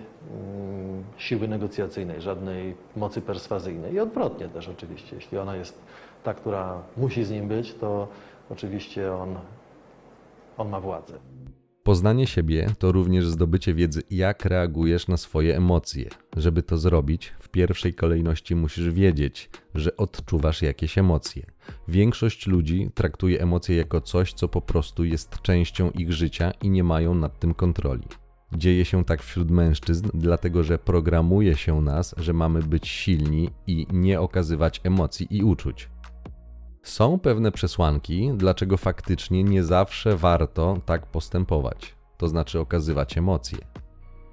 siły 1.16 1.48
negocjacyjnej, 1.48 2.20
żadnej 2.20 2.74
mocy 2.96 3.20
perswazyjnej. 3.20 3.94
I 3.94 4.00
odwrotnie 4.00 4.48
też 4.48 4.68
oczywiście. 4.68 5.16
Jeśli 5.16 5.38
ona 5.38 5.56
jest 5.56 5.78
ta, 6.24 6.34
która 6.34 6.82
musi 6.96 7.24
z 7.24 7.30
nim 7.30 7.48
być, 7.48 7.74
to 7.74 8.08
oczywiście 8.50 9.12
on, 9.12 9.34
on 10.58 10.68
ma 10.68 10.80
władzę. 10.80 11.18
Poznanie 11.82 12.26
siebie 12.26 12.66
to 12.78 12.92
również 12.92 13.26
zdobycie 13.26 13.74
wiedzy, 13.74 14.02
jak 14.10 14.44
reagujesz 14.44 15.08
na 15.08 15.16
swoje 15.16 15.56
emocje. 15.56 16.08
Żeby 16.36 16.62
to 16.62 16.78
zrobić, 16.78 17.34
w 17.38 17.48
pierwszej 17.48 17.94
kolejności 17.94 18.54
musisz 18.54 18.90
wiedzieć, 18.90 19.50
że 19.74 19.96
odczuwasz 19.96 20.62
jakieś 20.62 20.98
emocje. 20.98 21.46
Większość 21.88 22.46
ludzi 22.46 22.90
traktuje 22.94 23.40
emocje 23.40 23.76
jako 23.76 24.00
coś, 24.00 24.32
co 24.32 24.48
po 24.48 24.60
prostu 24.60 25.04
jest 25.04 25.40
częścią 25.42 25.90
ich 25.90 26.12
życia 26.12 26.52
i 26.62 26.70
nie 26.70 26.84
mają 26.84 27.14
nad 27.14 27.38
tym 27.38 27.54
kontroli. 27.54 28.08
Dzieje 28.52 28.84
się 28.84 29.04
tak 29.04 29.22
wśród 29.22 29.50
mężczyzn, 29.50 30.08
dlatego 30.14 30.64
że 30.64 30.78
programuje 30.78 31.56
się 31.56 31.80
nas, 31.80 32.14
że 32.18 32.32
mamy 32.32 32.62
być 32.62 32.88
silni 32.88 33.50
i 33.66 33.86
nie 33.92 34.20
okazywać 34.20 34.80
emocji 34.84 35.26
i 35.30 35.42
uczuć. 35.42 35.88
Są 36.82 37.18
pewne 37.18 37.52
przesłanki, 37.52 38.32
dlaczego 38.36 38.76
faktycznie 38.76 39.44
nie 39.44 39.64
zawsze 39.64 40.16
warto 40.16 40.80
tak 40.86 41.06
postępować, 41.06 41.94
to 42.16 42.28
znaczy 42.28 42.60
okazywać 42.60 43.18
emocje. 43.18 43.58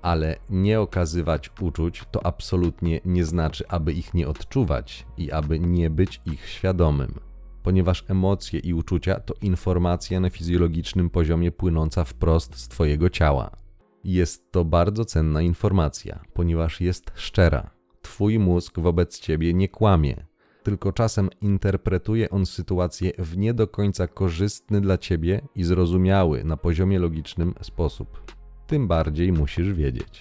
Ale 0.02 0.36
nie 0.50 0.82
okazywać 0.82 1.52
uczuć 1.62 2.04
to 2.12 2.26
absolutnie 2.26 3.02
nie 3.06 3.26
znaczy, 3.26 3.68
aby 3.68 3.94
ich 3.94 4.14
nie 4.14 4.28
odczuwać 4.28 5.06
i 5.18 5.32
aby 5.32 5.60
nie 5.60 5.90
być 5.90 6.22
ich 6.26 6.48
świadomym, 6.50 7.20
ponieważ 7.64 8.06
emocje 8.08 8.60
i 8.60 8.74
uczucia 8.74 9.20
to 9.20 9.34
informacja 9.42 10.20
na 10.20 10.30
fizjologicznym 10.30 11.10
poziomie 11.10 11.52
płynąca 11.52 12.04
wprost 12.04 12.56
z 12.56 12.68
Twojego 12.68 13.10
ciała. 13.10 13.63
Jest 14.04 14.52
to 14.52 14.66
bardzo 14.66 15.06
cenna 15.06 15.42
informacja, 15.42 16.24
ponieważ 16.34 16.82
jest 16.82 17.12
szczera. 17.16 17.70
Twój 18.02 18.40
mózg 18.40 18.80
wobec 18.80 19.20
Ciebie 19.20 19.54
nie 19.54 19.70
kłamie, 19.70 20.26
tylko 20.64 20.94
czasem 20.94 21.30
interpretuje 21.42 22.30
on 22.30 22.46
sytuację 22.46 23.12
w 23.18 23.38
nie 23.38 23.54
do 23.54 23.68
końca 23.68 24.08
korzystny 24.08 24.82
dla 24.82 24.98
ciebie 24.98 25.42
i 25.56 25.64
zrozumiały 25.64 26.44
na 26.44 26.58
poziomie 26.58 27.00
logicznym 27.00 27.54
sposób. 27.62 28.34
Tym 28.68 28.88
bardziej 28.88 29.32
musisz 29.32 29.74
wiedzieć. 29.74 30.20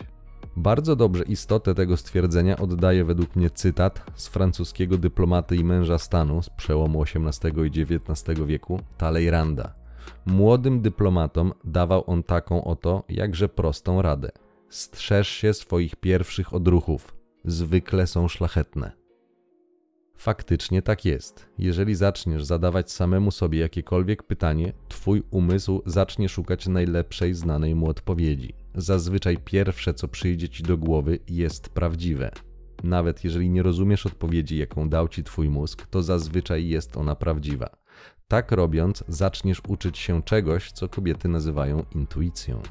Bardzo 0.57 0.97
dobrze 0.97 1.25
istotę 1.25 1.75
tego 1.75 1.97
stwierdzenia 1.97 2.57
oddaje 2.57 3.05
według 3.05 3.37
mnie 3.37 3.51
cytat 3.51 4.11
z 4.15 4.29
francuskiego 4.29 4.99
dyplomaty 4.99 5.57
i 5.57 5.65
męża 5.65 5.99
stanu 5.99 6.43
z 6.43 6.51
przełomu 6.51 7.03
XVIII 7.03 7.67
i 7.67 7.83
XIX 7.83 8.41
wieku, 8.47 8.81
Taleyranda. 8.99 9.82
Młodym 10.27 10.81
dyplomatom 10.81 11.53
dawał 11.65 12.05
on 12.07 12.23
taką 12.23 12.65
oto 12.65 13.05
jakże 13.09 13.49
prostą 13.49 14.03
radę. 14.03 14.31
Strzeż 14.69 15.29
się 15.29 15.55
swoich 15.55 15.97
pierwszych 15.97 16.55
odruchów. 16.55 17.15
Zwykle 17.45 18.07
są 18.07 18.29
szlachetne. 18.29 19.03
Faktycznie 20.17 20.83
tak 20.83 21.05
jest. 21.05 21.49
Jeżeli 21.59 21.95
zaczniesz 21.95 22.45
zadawać 22.45 22.93
samemu 22.93 23.31
sobie 23.31 23.59
jakiekolwiek 23.59 24.23
pytanie, 24.23 24.73
twój 24.89 25.23
umysł 25.31 25.83
zacznie 25.87 26.29
szukać 26.29 26.67
najlepszej 26.67 27.35
znanej 27.35 27.75
mu 27.75 27.89
odpowiedzi. 27.89 28.55
Zazwyczaj 28.75 29.39
pierwsze, 29.45 29.95
co 29.95 30.09
przyjdzie 30.09 30.49
ci 30.49 30.63
do 30.63 30.79
głowy, 30.79 31.19
jest 31.29 31.69
prawdziwe. 31.69 32.31
Nawet 32.85 33.25
jeżeli 33.25 33.51
nie 33.51 33.63
rozumiesz 33.63 34.07
odpowiedzi, 34.07 34.59
jaką 34.59 34.89
dał 34.89 35.09
ci 35.09 35.25
twój 35.25 35.51
mózg, 35.51 35.87
to 35.87 36.03
zazwyczaj 36.03 36.69
jest 36.69 36.97
ona 36.97 37.15
prawdziwa. 37.15 37.82
Tak 38.33 38.53
robiąc, 38.53 39.05
zaczniesz 39.09 39.63
uczyć 39.69 39.99
się 39.99 40.23
czegoś, 40.23 40.73
co 40.73 40.89
kobiety 40.89 41.29
nazywają 41.29 41.83
intuicją. 41.95 42.63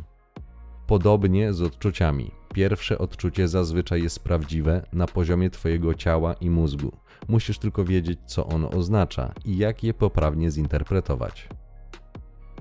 Podobnie 0.87 1.53
z 1.53 1.61
odczuciami. 1.61 2.31
Pierwsze 2.53 2.97
odczucie 2.97 3.47
zazwyczaj 3.47 4.03
jest 4.03 4.19
prawdziwe 4.19 4.85
na 4.93 5.07
poziomie 5.07 5.49
Twojego 5.49 5.93
ciała 5.93 6.33
i 6.33 6.49
mózgu. 6.49 6.91
Musisz 7.27 7.57
tylko 7.57 7.85
wiedzieć, 7.85 8.19
co 8.25 8.47
ono 8.47 8.69
oznacza 8.69 9.33
i 9.45 9.57
jak 9.57 9.83
je 9.83 9.93
poprawnie 9.93 10.51
zinterpretować. 10.51 11.49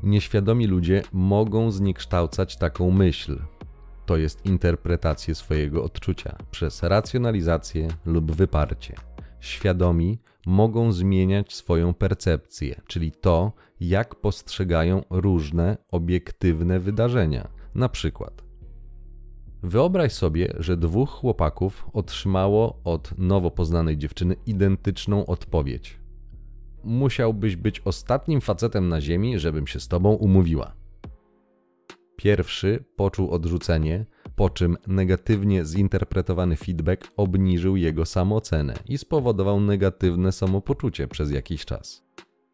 Nieświadomi 0.02 0.66
ludzie 0.66 1.02
mogą 1.12 1.70
zniekształcać 1.70 2.56
taką 2.56 2.90
myśl. 2.90 3.38
To 4.06 4.16
jest 4.16 4.46
interpretację 4.46 5.34
swojego 5.34 5.84
odczucia 5.84 6.36
przez 6.50 6.82
racjonalizację 6.82 7.88
lub 8.06 8.32
wyparcie. 8.32 8.94
Świadomi 9.40 10.18
mogą 10.46 10.92
zmieniać 10.92 11.54
swoją 11.54 11.94
percepcję, 11.94 12.80
czyli 12.86 13.12
to, 13.12 13.52
jak 13.80 14.14
postrzegają 14.14 15.02
różne 15.10 15.76
obiektywne 15.90 16.80
wydarzenia. 16.80 17.48
Na 17.74 17.88
przykład, 17.88 18.50
Wyobraź 19.62 20.12
sobie, 20.12 20.54
że 20.58 20.76
dwóch 20.76 21.10
chłopaków 21.10 21.86
otrzymało 21.92 22.80
od 22.84 23.18
nowo 23.18 23.50
poznanej 23.50 23.98
dziewczyny 23.98 24.36
identyczną 24.46 25.26
odpowiedź. 25.26 26.00
Musiałbyś 26.84 27.56
być 27.56 27.80
ostatnim 27.80 28.40
facetem 28.40 28.88
na 28.88 29.00
ziemi, 29.00 29.38
żebym 29.38 29.66
się 29.66 29.80
z 29.80 29.88
tobą 29.88 30.12
umówiła. 30.12 30.72
Pierwszy 32.16 32.84
poczuł 32.96 33.30
odrzucenie, 33.30 34.06
po 34.40 34.50
czym 34.50 34.76
negatywnie 34.86 35.64
zinterpretowany 35.64 36.56
feedback 36.56 37.12
obniżył 37.16 37.76
jego 37.76 38.06
samoocenę 38.06 38.74
i 38.88 38.98
spowodował 38.98 39.60
negatywne 39.60 40.32
samopoczucie 40.32 41.08
przez 41.08 41.30
jakiś 41.30 41.64
czas. 41.64 42.02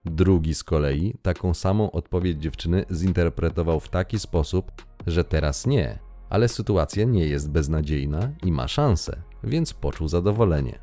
Drugi 0.04 0.54
z 0.54 0.64
kolei 0.64 1.14
taką 1.22 1.54
samą 1.54 1.90
odpowiedź 1.90 2.42
dziewczyny 2.42 2.84
zinterpretował 2.92 3.80
w 3.80 3.88
taki 3.88 4.18
sposób, 4.18 4.72
że 5.06 5.24
teraz 5.24 5.66
nie, 5.66 5.98
ale 6.30 6.48
sytuacja 6.48 7.04
nie 7.04 7.26
jest 7.26 7.50
beznadziejna 7.50 8.32
i 8.44 8.52
ma 8.52 8.68
szansę, 8.68 9.22
więc 9.44 9.74
poczuł 9.74 10.08
zadowolenie. 10.08 10.78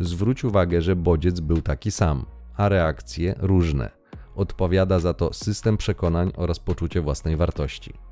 Zwróć 0.00 0.44
uwagę, 0.44 0.82
że 0.82 0.96
bodziec 0.96 1.40
był 1.40 1.62
taki 1.62 1.90
sam, 1.90 2.26
a 2.56 2.68
reakcje 2.68 3.34
różne. 3.38 3.90
Odpowiada 4.34 4.98
za 4.98 5.14
to 5.14 5.32
system 5.32 5.76
przekonań 5.76 6.32
oraz 6.36 6.58
poczucie 6.58 7.00
własnej 7.00 7.36
wartości. 7.36 8.05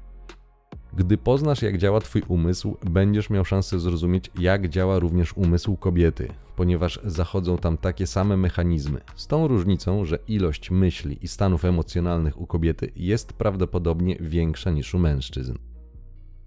Gdy 0.96 1.18
poznasz, 1.18 1.62
jak 1.62 1.78
działa 1.78 2.00
Twój 2.00 2.22
umysł, 2.28 2.76
będziesz 2.90 3.30
miał 3.30 3.44
szansę 3.44 3.80
zrozumieć, 3.80 4.30
jak 4.38 4.68
działa 4.68 4.98
również 4.98 5.37
umysł 5.37 5.76
kobiety, 5.76 6.28
ponieważ 6.57 7.00
zachodzą 7.04 7.59
tam 7.59 7.76
takie 7.76 8.07
same 8.07 8.37
mechanizmy, 8.37 9.00
z 9.16 9.26
tą 9.26 9.48
różnicą, 9.48 10.04
że 10.04 10.18
ilość 10.28 10.70
myśli 10.70 11.18
i 11.22 11.28
stanów 11.28 11.64
emocjonalnych 11.64 12.40
u 12.40 12.46
kobiety 12.46 12.92
jest 12.96 13.33
prawdopodobnie 13.33 14.16
większa 14.20 14.70
niż 14.70 14.94
u 14.94 14.98
mężczyzn. 14.98 15.54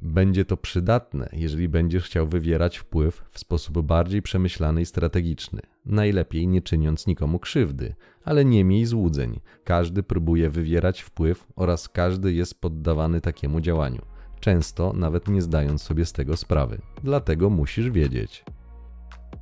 Będzie 0.02 0.46
to 0.46 0.58
przydatne, 0.58 1.30
jeżeli 1.34 1.70
będziesz 1.70 2.04
chciał 2.04 2.28
wywierać 2.28 2.78
wpływ 2.78 3.24
w 3.32 3.40
sposób 3.40 3.82
bardziej 3.82 4.22
przemyślany 4.22 4.82
i 4.82 4.86
strategiczny. 4.86 5.62
Najlepiej 5.86 6.48
nie 6.48 6.62
czyniąc 6.62 7.08
nikomu 7.08 7.40
krzywdy, 7.40 7.96
ale 8.24 8.46
nie 8.46 8.64
miej 8.64 8.86
złudzeń. 8.86 9.40
Każdy 9.64 10.04
próbuje 10.04 10.50
wywierać 10.50 11.02
wpływ 11.02 11.48
oraz 11.56 11.90
każdy 11.90 12.34
jest 12.34 12.62
poddawany 12.62 13.22
takiemu 13.22 13.62
działaniu, 13.62 14.02
często 14.40 14.94
nawet 14.94 15.28
nie 15.28 15.42
zdając 15.42 15.82
sobie 15.82 16.06
z 16.06 16.14
tego 16.14 16.38
sprawy. 16.38 16.82
Dlatego 17.04 17.50
musisz 17.50 17.90
wiedzieć. 17.90 18.46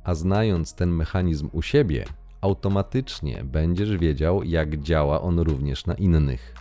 A 0.04 0.14
znając 0.14 0.74
ten 0.74 0.90
mechanizm 0.90 1.48
u 1.52 1.62
siebie, 1.62 2.04
automatycznie 2.40 3.44
będziesz 3.44 3.96
wiedział, 3.96 4.42
jak 4.42 4.76
działa 4.76 5.22
on 5.22 5.38
również 5.38 5.86
na 5.86 5.94
innych. 5.94 6.54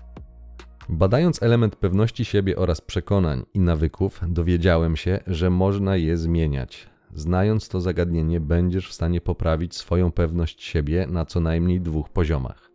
Badając 0.89 1.43
element 1.43 1.75
pewności 1.75 2.25
siebie 2.25 2.55
oraz 2.55 2.81
przekonań 2.81 3.45
i 3.53 3.59
nawyków, 3.59 4.21
dowiedziałem 4.27 4.95
się, 4.95 5.19
że 5.27 5.49
można 5.49 5.95
je 5.95 6.17
zmieniać. 6.17 6.89
Znając 7.13 7.69
to 7.69 7.81
zagadnienie, 7.81 8.39
będziesz 8.39 8.89
w 8.89 8.93
stanie 8.93 9.21
poprawić 9.21 9.75
swoją 9.75 10.11
pewność 10.11 10.63
siebie 10.63 11.07
na 11.07 11.25
co 11.25 11.39
najmniej 11.39 11.81
dwóch 11.81 12.09
poziomach. 12.09 12.71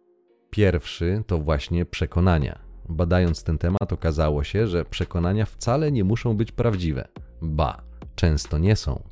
Pierwszy 0.51 1.23
to 1.27 1.38
właśnie 1.38 1.85
przekonania. 1.85 2.69
Badając 2.90 3.44
ten 3.44 3.59
temat, 3.59 3.92
okazało 3.92 4.44
się, 4.44 4.66
że 4.66 4.85
przekonania 4.85 5.46
wcale 5.46 5.92
nie 5.92 6.05
muszą 6.05 6.37
być 6.37 6.53
prawdziwe. 6.53 7.09
Ba, 7.42 7.83
często 8.14 8.59
nie 8.59 8.76
są. 8.76 9.03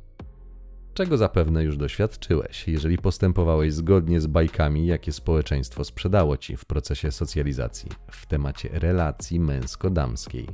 Czego 0.93 1.17
zapewne 1.17 1.63
już 1.63 1.77
doświadczyłeś, 1.77 2.67
jeżeli 2.67 2.97
postępowałeś 2.97 3.73
zgodnie 3.73 4.21
z 4.21 4.27
bajkami, 4.27 4.87
jakie 4.87 5.11
społeczeństwo 5.11 5.83
sprzedało 5.83 6.37
ci 6.37 6.57
w 6.57 6.65
procesie 6.65 7.11
socjalizacji 7.11 7.89
w 8.11 8.25
temacie 8.25 8.69
relacji 8.73 9.39
męsko-damskiej. 9.39 10.47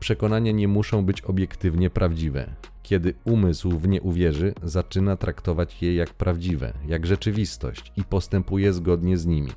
Przekonania 0.00 0.52
nie 0.52 0.68
muszą 0.68 1.04
być 1.04 1.22
obiektywnie 1.22 1.90
prawdziwe. 1.90 2.54
Kiedy 2.82 3.14
umysł 3.24 3.78
w 3.78 3.88
nie 3.88 4.02
uwierzy, 4.02 4.54
zaczyna 4.62 5.16
traktować 5.16 5.82
je 5.82 5.94
jak 5.94 6.14
prawdziwe, 6.14 6.72
jak 6.88 7.06
rzeczywistość 7.06 7.92
i 7.96 8.04
postępuje 8.04 8.72
zgodnie 8.72 9.18
z 9.18 9.26
nimi, 9.26 9.50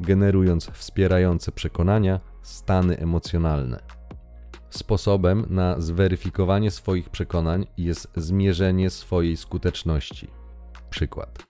generując 0.00 0.70
wspierające 0.70 1.52
przekonania, 1.52 2.20
stany 2.42 2.98
emocjonalne. 2.98 3.80
Sposobem 4.70 5.46
na 5.50 5.80
zweryfikowanie 5.80 6.70
swoich 6.70 7.10
przekonań 7.10 7.66
jest 7.76 8.08
zmierzenie 8.16 8.90
swojej 8.90 9.36
skuteczności. 9.36 10.28
Przykład. 10.90 11.46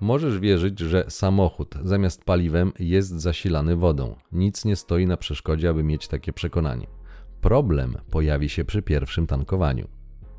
Możesz 0.00 0.38
wierzyć, 0.38 0.80
że 0.80 1.04
samochód 1.08 1.74
zamiast 1.82 2.24
paliwem 2.24 2.72
jest 2.78 3.10
zasilany 3.10 3.76
wodą. 3.76 4.16
Nic 4.32 4.64
nie 4.64 4.76
stoi 4.76 5.06
na 5.06 5.16
przeszkodzie, 5.16 5.68
aby 5.68 5.82
mieć 5.82 6.08
takie 6.08 6.32
przekonanie. 6.32 6.86
Problem 7.40 7.96
pojawi 8.10 8.48
się 8.48 8.64
przy 8.64 8.82
pierwszym 8.82 9.26
tankowaniu. 9.26 9.88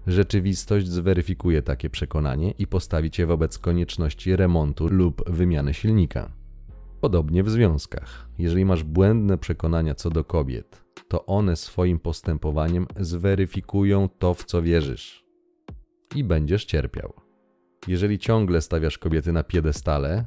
Rzeczywistość 0.08 0.88
zweryfikuje 0.88 1.62
takie 1.62 1.90
przekonanie 1.90 2.52
i 2.52 2.68
postawi 2.68 3.12
cię 3.12 3.26
wobec 3.26 3.60
konieczności 3.60 4.36
remontu 4.36 4.88
lub 4.88 5.30
wymiany 5.30 5.74
silnika. 5.74 6.45
Podobnie 7.06 7.44
w 7.44 7.50
związkach. 7.50 8.30
Jeżeli 8.38 8.66
masz 8.66 8.84
błędne 8.84 9.38
przekonania 9.38 9.96
co 9.96 10.10
do 10.10 10.24
kobiet, 10.24 10.84
to 11.08 11.26
one 11.26 11.56
swoim 11.56 12.00
postępowaniem 12.00 12.88
zweryfikują 13.00 14.10
to, 14.20 14.34
w 14.34 14.46
co 14.46 14.62
wierzysz. 14.62 15.26
I 16.16 16.24
będziesz 16.24 16.66
cierpiał. 16.66 17.14
Jeżeli 17.88 18.20
ciągle 18.20 18.62
stawiasz 18.62 18.98
kobiety 18.98 19.32
na 19.32 19.44
piedestale, 19.44 20.26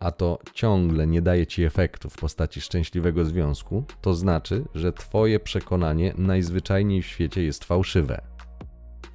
a 0.00 0.10
to 0.10 0.38
ciągle 0.52 1.06
nie 1.06 1.22
daje 1.22 1.46
ci 1.46 1.64
efektu 1.64 2.10
w 2.10 2.16
postaci 2.16 2.60
szczęśliwego 2.60 3.24
związku, 3.24 3.84
to 4.00 4.14
znaczy, 4.14 4.64
że 4.74 4.92
twoje 4.92 5.40
przekonanie 5.40 6.14
najzwyczajniej 6.18 7.02
w 7.02 7.06
świecie 7.06 7.42
jest 7.42 7.64
fałszywe. 7.64 8.35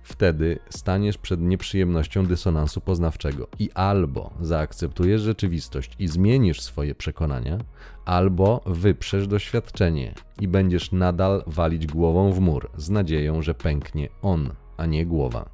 Wtedy 0.03 0.59
staniesz 0.69 1.17
przed 1.17 1.41
nieprzyjemnością 1.41 2.25
dysonansu 2.25 2.81
poznawczego 2.81 3.47
i 3.59 3.69
albo 3.73 4.33
zaakceptujesz 4.41 5.21
rzeczywistość 5.21 5.95
i 5.99 6.07
zmienisz 6.07 6.61
swoje 6.61 6.95
przekonania, 6.95 7.57
albo 8.05 8.61
wyprzesz 8.65 9.27
doświadczenie 9.27 10.13
i 10.39 10.47
będziesz 10.47 10.91
nadal 10.91 11.43
walić 11.47 11.87
głową 11.87 12.33
w 12.33 12.39
mur 12.39 12.69
z 12.77 12.89
nadzieją, 12.89 13.41
że 13.41 13.53
pęknie 13.53 14.09
on, 14.21 14.49
a 14.77 14.85
nie 14.85 15.05
głowa. 15.05 15.49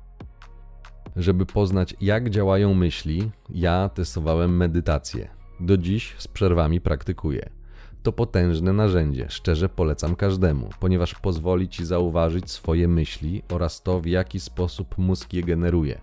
Żeby 1.15 1.45
poznać, 1.45 1.95
jak 2.01 2.29
działają 2.29 2.73
myśli, 2.73 3.31
ja 3.49 3.89
testowałem 3.89 4.57
medytację. 4.57 5.29
Do 5.59 5.77
dziś 5.77 6.15
z 6.17 6.27
przerwami 6.27 6.81
praktykuję. 6.81 7.56
To 8.07 8.11
potężne 8.11 8.73
narzędzie, 8.73 9.25
szczerze 9.29 9.69
polecam 9.69 10.15
każdemu, 10.15 10.69
ponieważ 10.79 11.15
pozwoli 11.15 11.69
ci 11.69 11.85
zauważyć 11.85 12.51
swoje 12.51 12.87
myśli 12.87 13.43
oraz 13.51 13.81
to, 13.81 13.99
w 13.99 14.05
jaki 14.05 14.39
sposób 14.39 14.97
mózg 14.97 15.33
je 15.33 15.43
generuje. 15.43 16.01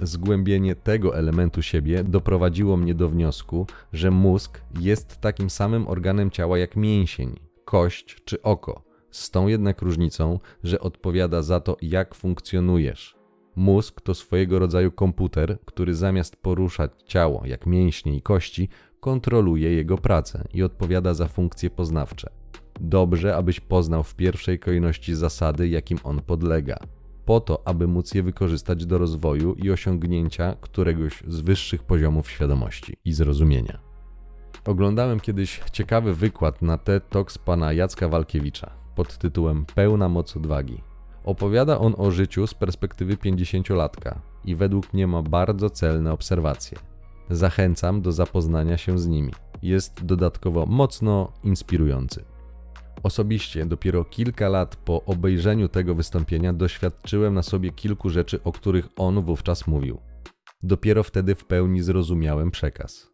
Zgłębienie 0.00 0.74
tego 0.74 1.16
elementu 1.16 1.62
siebie 1.62 2.04
doprowadziło 2.04 2.76
mnie 2.76 2.94
do 2.94 3.08
wniosku, 3.08 3.66
że 3.92 4.10
mózg 4.10 4.60
jest 4.80 5.20
takim 5.20 5.50
samym 5.50 5.88
organem 5.88 6.30
ciała 6.30 6.58
jak 6.58 6.76
mięsień, 6.76 7.40
kość 7.64 8.16
czy 8.24 8.42
oko, 8.42 8.82
z 9.10 9.30
tą 9.30 9.46
jednak 9.46 9.82
różnicą, 9.82 10.38
że 10.64 10.80
odpowiada 10.80 11.42
za 11.42 11.60
to, 11.60 11.76
jak 11.82 12.14
funkcjonujesz. 12.14 13.16
Mózg 13.56 14.00
to 14.00 14.14
swojego 14.14 14.58
rodzaju 14.58 14.92
komputer, 14.92 15.58
który 15.64 15.94
zamiast 15.94 16.36
poruszać 16.36 16.90
ciało 17.06 17.42
jak 17.44 17.66
mięśnie 17.66 18.16
i 18.16 18.22
kości, 18.22 18.68
kontroluje 19.00 19.72
jego 19.72 19.98
pracę 19.98 20.44
i 20.54 20.62
odpowiada 20.62 21.14
za 21.14 21.28
funkcje 21.28 21.70
poznawcze. 21.70 22.30
Dobrze, 22.80 23.36
abyś 23.36 23.60
poznał 23.60 24.02
w 24.02 24.14
pierwszej 24.14 24.58
kolejności 24.58 25.14
zasady, 25.14 25.68
jakim 25.68 25.98
on 26.04 26.22
podlega, 26.22 26.76
po 27.24 27.40
to, 27.40 27.62
aby 27.64 27.86
móc 27.86 28.14
je 28.14 28.22
wykorzystać 28.22 28.86
do 28.86 28.98
rozwoju 28.98 29.54
i 29.54 29.70
osiągnięcia 29.70 30.56
któregoś 30.60 31.22
z 31.26 31.40
wyższych 31.40 31.82
poziomów 31.82 32.30
świadomości 32.30 32.96
i 33.04 33.12
zrozumienia. 33.12 33.78
Oglądałem 34.64 35.20
kiedyś 35.20 35.60
ciekawy 35.72 36.14
wykład 36.14 36.62
na 36.62 36.78
TED 36.78 37.08
Talks 37.08 37.38
pana 37.38 37.72
Jacka 37.72 38.08
Walkiewicza 38.08 38.70
pod 38.94 39.18
tytułem 39.18 39.64
Pełna 39.74 40.08
moc 40.08 40.36
odwagi. 40.36 40.82
Opowiada 41.24 41.78
on 41.78 41.94
o 41.98 42.10
życiu 42.10 42.46
z 42.46 42.54
perspektywy 42.54 43.16
50-latka 43.16 44.18
i 44.44 44.56
według 44.56 44.92
mnie 44.92 45.06
ma 45.06 45.22
bardzo 45.22 45.70
celne 45.70 46.12
obserwacje. 46.12 46.89
Zachęcam 47.30 48.02
do 48.02 48.12
zapoznania 48.12 48.78
się 48.78 48.98
z 48.98 49.06
nimi. 49.06 49.32
Jest 49.62 50.04
dodatkowo 50.04 50.66
mocno 50.66 51.32
inspirujący. 51.44 52.24
Osobiście 53.02 53.66
dopiero 53.66 54.04
kilka 54.04 54.48
lat 54.48 54.76
po 54.76 55.04
obejrzeniu 55.04 55.68
tego 55.68 55.94
wystąpienia 55.94 56.52
doświadczyłem 56.52 57.34
na 57.34 57.42
sobie 57.42 57.70
kilku 57.70 58.10
rzeczy, 58.10 58.42
o 58.42 58.52
których 58.52 58.88
on 58.96 59.22
wówczas 59.22 59.66
mówił. 59.66 59.98
Dopiero 60.62 61.02
wtedy 61.02 61.34
w 61.34 61.44
pełni 61.44 61.82
zrozumiałem 61.82 62.50
przekaz. 62.50 63.10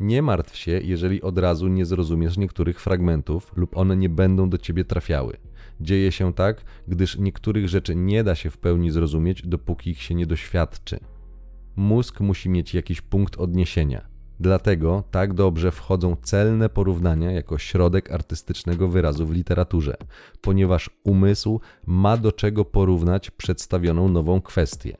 Nie 0.00 0.22
martw 0.22 0.56
się, 0.56 0.80
jeżeli 0.84 1.22
od 1.22 1.38
razu 1.38 1.68
nie 1.68 1.86
zrozumiesz 1.86 2.38
niektórych 2.38 2.80
fragmentów 2.80 3.52
lub 3.56 3.76
one 3.76 3.96
nie 3.96 4.08
będą 4.08 4.50
do 4.50 4.58
ciebie 4.58 4.84
trafiały. 4.84 5.36
Dzieje 5.80 6.12
się 6.12 6.34
tak, 6.34 6.64
gdyż 6.88 7.18
niektórych 7.18 7.68
rzeczy 7.68 7.94
nie 7.94 8.24
da 8.24 8.34
się 8.34 8.50
w 8.50 8.58
pełni 8.58 8.90
zrozumieć, 8.90 9.42
dopóki 9.46 9.90
ich 9.90 10.02
się 10.02 10.14
nie 10.14 10.26
doświadczy. 10.26 11.00
Mózg 11.78 12.20
musi 12.20 12.48
mieć 12.48 12.74
jakiś 12.74 13.00
punkt 13.00 13.36
odniesienia. 13.36 14.08
Dlatego 14.40 15.04
tak 15.10 15.34
dobrze 15.34 15.70
wchodzą 15.70 16.16
celne 16.22 16.68
porównania 16.68 17.32
jako 17.32 17.58
środek 17.58 18.12
artystycznego 18.12 18.88
wyrazu 18.88 19.26
w 19.26 19.32
literaturze, 19.32 19.96
ponieważ 20.40 20.90
umysł 21.04 21.60
ma 21.86 22.16
do 22.16 22.32
czego 22.32 22.64
porównać 22.64 23.30
przedstawioną 23.30 24.08
nową 24.08 24.40
kwestię. 24.40 24.96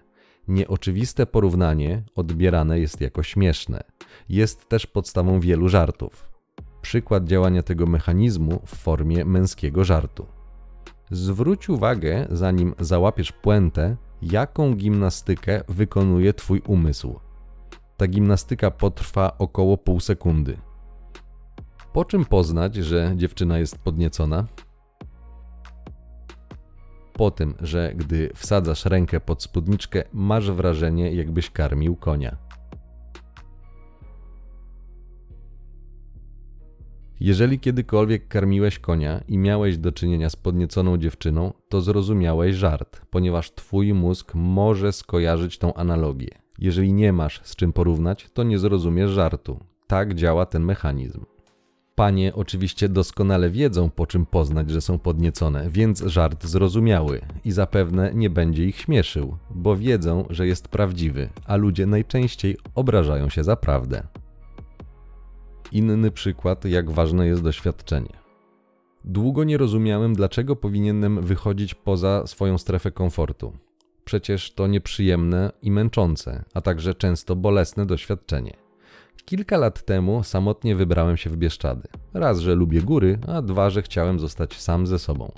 Nieoczywiste 0.48 1.26
porównanie 1.26 2.02
odbierane 2.14 2.80
jest 2.80 3.00
jako 3.00 3.22
śmieszne. 3.22 3.84
Jest 4.28 4.68
też 4.68 4.86
podstawą 4.86 5.40
wielu 5.40 5.68
żartów. 5.68 6.28
Przykład 6.82 7.24
działania 7.24 7.62
tego 7.62 7.86
mechanizmu 7.86 8.60
w 8.66 8.76
formie 8.76 9.24
męskiego 9.24 9.84
żartu. 9.84 10.26
Zwróć 11.10 11.68
uwagę, 11.68 12.26
zanim 12.30 12.74
załapiesz 12.80 13.32
puentę, 13.32 13.96
jaką 14.22 14.74
gimnastykę 14.74 15.62
wykonuje 15.68 16.34
Twój 16.34 16.62
umysł. 16.66 17.20
Ta 17.96 18.06
gimnastyka 18.06 18.70
potrwa 18.70 19.38
około 19.38 19.76
pół 19.78 20.00
sekundy. 20.00 20.58
Po 21.92 22.04
czym 22.04 22.24
poznać, 22.24 22.74
że 22.74 23.12
dziewczyna 23.16 23.58
jest 23.58 23.78
podniecona? 23.78 24.46
Po 27.12 27.30
tym, 27.30 27.54
że 27.60 27.92
gdy 27.94 28.30
wsadzasz 28.34 28.84
rękę 28.84 29.20
pod 29.20 29.42
spódniczkę, 29.42 30.04
masz 30.12 30.50
wrażenie, 30.50 31.12
jakbyś 31.12 31.50
karmił 31.50 31.96
konia. 31.96 32.47
Jeżeli 37.20 37.58
kiedykolwiek 37.58 38.28
karmiłeś 38.28 38.78
konia 38.78 39.20
i 39.28 39.38
miałeś 39.38 39.78
do 39.78 39.92
czynienia 39.92 40.30
z 40.30 40.36
podnieconą 40.36 40.98
dziewczyną, 40.98 41.52
to 41.68 41.80
zrozumiałeś 41.80 42.56
żart, 42.56 43.00
ponieważ 43.10 43.50
twój 43.50 43.94
mózg 43.94 44.32
może 44.34 44.92
skojarzyć 44.92 45.58
tą 45.58 45.74
analogię. 45.74 46.28
Jeżeli 46.58 46.92
nie 46.92 47.12
masz 47.12 47.40
z 47.44 47.56
czym 47.56 47.72
porównać, 47.72 48.26
to 48.34 48.42
nie 48.42 48.58
zrozumiesz 48.58 49.10
żartu. 49.10 49.60
Tak 49.86 50.14
działa 50.14 50.46
ten 50.46 50.64
mechanizm. 50.64 51.24
Panie 51.94 52.34
oczywiście 52.34 52.88
doskonale 52.88 53.50
wiedzą, 53.50 53.90
po 53.90 54.06
czym 54.06 54.26
poznać, 54.26 54.70
że 54.70 54.80
są 54.80 54.98
podniecone, 54.98 55.70
więc 55.70 56.00
żart 56.00 56.44
zrozumiały 56.44 57.20
i 57.44 57.52
zapewne 57.52 58.10
nie 58.14 58.30
będzie 58.30 58.64
ich 58.64 58.76
śmieszył, 58.76 59.36
bo 59.50 59.76
wiedzą, 59.76 60.24
że 60.30 60.46
jest 60.46 60.68
prawdziwy, 60.68 61.28
a 61.46 61.56
ludzie 61.56 61.86
najczęściej 61.86 62.56
obrażają 62.74 63.28
się 63.28 63.44
za 63.44 63.56
prawdę. 63.56 64.02
Inny 65.72 66.10
przykład, 66.10 66.64
jak 66.64 66.90
ważne 66.90 67.26
jest 67.26 67.42
doświadczenie. 67.42 68.12
Długo 69.04 69.44
nie 69.44 69.58
rozumiałem, 69.58 70.14
dlaczego 70.14 70.56
powinienem 70.56 71.22
wychodzić 71.22 71.74
poza 71.74 72.26
swoją 72.26 72.58
strefę 72.58 72.92
komfortu. 72.92 73.52
Przecież 74.04 74.52
to 74.54 74.66
nieprzyjemne 74.66 75.52
i 75.62 75.70
męczące, 75.70 76.44
a 76.54 76.60
także 76.60 76.94
często 76.94 77.36
bolesne 77.36 77.86
doświadczenie. 77.86 78.56
Kilka 79.24 79.56
lat 79.56 79.84
temu 79.84 80.22
samotnie 80.22 80.76
wybrałem 80.76 81.16
się 81.16 81.30
w 81.30 81.36
Bieszczady. 81.36 81.88
Raz, 82.14 82.38
że 82.38 82.54
lubię 82.54 82.82
góry, 82.82 83.18
a 83.26 83.42
dwa, 83.42 83.70
że 83.70 83.82
chciałem 83.82 84.18
zostać 84.18 84.60
sam 84.60 84.86
ze 84.86 84.98
sobą. 84.98 85.32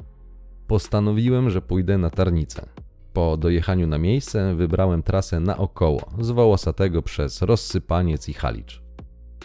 Postanowiłem, 0.67 1.51
że 1.51 1.63
pójdę 1.63 1.99
na 1.99 2.11
Tarnicę. 2.11 2.67
Po 3.13 3.37
dojechaniu 3.37 3.87
na 3.87 3.99
miejsce 3.99 4.55
wybrałem 4.55 5.03
trasę 5.03 5.41
naokoło, 5.41 6.01
z 6.21 6.31
Wołosatego 6.31 7.03
przez 7.03 7.43
Rozsypaniec 7.43 8.29
i 8.29 8.33
Halicz. 8.33 8.83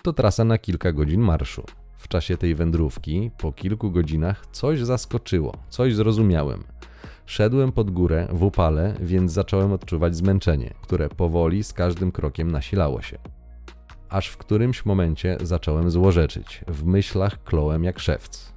To 0.05 0.13
trasa 0.13 0.43
na 0.43 0.57
kilka 0.57 0.93
godzin 0.93 1.21
marszu. 1.21 1.63
W 1.97 2.07
czasie 2.07 2.37
tej 2.37 2.55
wędrówki, 2.55 3.31
po 3.37 3.51
kilku 3.51 3.91
godzinach, 3.91 4.45
coś 4.51 4.79
zaskoczyło, 4.79 5.53
coś 5.69 5.95
zrozumiałem. 5.95 6.63
Szedłem 7.25 7.71
pod 7.71 7.91
górę 7.91 8.27
w 8.31 8.43
upale, 8.43 8.93
więc 9.01 9.31
zacząłem 9.31 9.71
odczuwać 9.71 10.15
zmęczenie, 10.15 10.73
które 10.81 11.09
powoli 11.09 11.63
z 11.63 11.73
każdym 11.73 12.11
krokiem 12.11 12.51
nasilało 12.51 13.01
się. 13.01 13.17
Aż 14.09 14.27
w 14.27 14.37
którymś 14.37 14.85
momencie 14.85 15.37
zacząłem 15.41 15.91
złorzeczyć, 15.91 16.63
w 16.67 16.85
myślach 16.85 17.43
klołem 17.43 17.83
jak 17.83 17.99
szewc. 17.99 18.53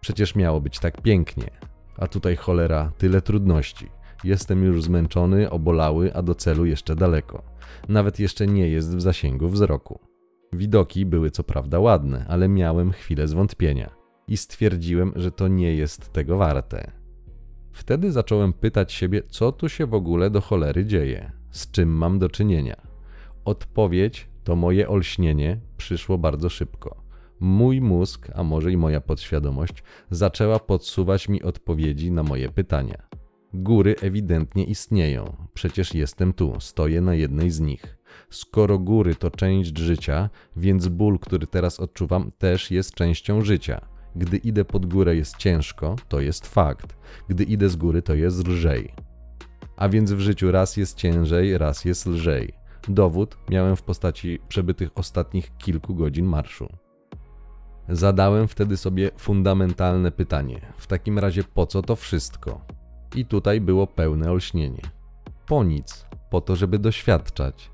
Przecież 0.00 0.34
miało 0.34 0.60
być 0.60 0.78
tak 0.78 1.02
pięknie, 1.02 1.50
a 1.98 2.08
tutaj 2.08 2.36
cholera, 2.36 2.92
tyle 2.98 3.22
trudności. 3.22 3.88
Jestem 4.24 4.64
już 4.64 4.82
zmęczony, 4.82 5.50
obolały, 5.50 6.14
a 6.14 6.22
do 6.22 6.34
celu 6.34 6.66
jeszcze 6.66 6.96
daleko. 6.96 7.42
Nawet 7.88 8.20
jeszcze 8.20 8.46
nie 8.46 8.68
jest 8.68 8.96
w 8.96 9.00
zasięgu 9.00 9.48
wzroku. 9.48 10.11
Widoki 10.52 11.06
były 11.06 11.30
co 11.30 11.44
prawda 11.44 11.80
ładne, 11.80 12.26
ale 12.28 12.48
miałem 12.48 12.92
chwilę 12.92 13.28
zwątpienia 13.28 13.90
i 14.28 14.36
stwierdziłem, 14.36 15.12
że 15.16 15.30
to 15.30 15.48
nie 15.48 15.74
jest 15.74 16.12
tego 16.12 16.36
warte. 16.36 16.90
Wtedy 17.72 18.12
zacząłem 18.12 18.52
pytać 18.52 18.92
siebie, 18.92 19.22
co 19.28 19.52
tu 19.52 19.68
się 19.68 19.86
w 19.86 19.94
ogóle 19.94 20.30
do 20.30 20.40
cholery 20.40 20.86
dzieje, 20.86 21.32
z 21.50 21.70
czym 21.70 21.88
mam 21.88 22.18
do 22.18 22.28
czynienia. 22.28 22.76
Odpowiedź 23.44 24.28
to 24.44 24.56
moje 24.56 24.88
olśnienie 24.88 25.60
przyszło 25.76 26.18
bardzo 26.18 26.48
szybko. 26.48 27.02
Mój 27.40 27.80
mózg, 27.80 28.28
a 28.34 28.42
może 28.42 28.72
i 28.72 28.76
moja 28.76 29.00
podświadomość, 29.00 29.82
zaczęła 30.10 30.58
podsuwać 30.58 31.28
mi 31.28 31.42
odpowiedzi 31.42 32.12
na 32.12 32.22
moje 32.22 32.48
pytania. 32.48 33.08
Góry 33.54 33.94
ewidentnie 34.02 34.64
istnieją, 34.64 35.36
przecież 35.54 35.94
jestem 35.94 36.32
tu, 36.32 36.56
stoję 36.60 37.00
na 37.00 37.14
jednej 37.14 37.50
z 37.50 37.60
nich. 37.60 38.01
Skoro 38.30 38.78
góry 38.78 39.14
to 39.14 39.30
część 39.30 39.78
życia, 39.78 40.30
więc 40.56 40.88
ból, 40.88 41.18
który 41.18 41.46
teraz 41.46 41.80
odczuwam, 41.80 42.30
też 42.38 42.70
jest 42.70 42.94
częścią 42.94 43.42
życia. 43.42 43.80
Gdy 44.16 44.36
idę 44.36 44.64
pod 44.64 44.86
górę 44.86 45.16
jest 45.16 45.36
ciężko, 45.36 45.96
to 46.08 46.20
jest 46.20 46.46
fakt. 46.46 46.96
Gdy 47.28 47.44
idę 47.44 47.68
z 47.68 47.76
góry, 47.76 48.02
to 48.02 48.14
jest 48.14 48.48
lżej. 48.48 48.94
A 49.76 49.88
więc 49.88 50.12
w 50.12 50.20
życiu 50.20 50.52
raz 50.52 50.76
jest 50.76 50.96
ciężej, 50.96 51.58
raz 51.58 51.84
jest 51.84 52.06
lżej. 52.06 52.52
Dowód 52.88 53.36
miałem 53.50 53.76
w 53.76 53.82
postaci 53.82 54.38
przebytych 54.48 54.90
ostatnich 54.94 55.56
kilku 55.56 55.94
godzin 55.94 56.26
marszu. 56.26 56.68
Zadałem 57.88 58.48
wtedy 58.48 58.76
sobie 58.76 59.10
fundamentalne 59.18 60.12
pytanie: 60.12 60.60
w 60.78 60.86
takim 60.86 61.18
razie 61.18 61.44
po 61.44 61.66
co 61.66 61.82
to 61.82 61.96
wszystko? 61.96 62.60
I 63.14 63.26
tutaj 63.26 63.60
było 63.60 63.86
pełne 63.86 64.30
olśnienie. 64.30 64.82
Po 65.46 65.64
nic, 65.64 66.06
po 66.30 66.40
to, 66.40 66.56
żeby 66.56 66.78
doświadczać. 66.78 67.70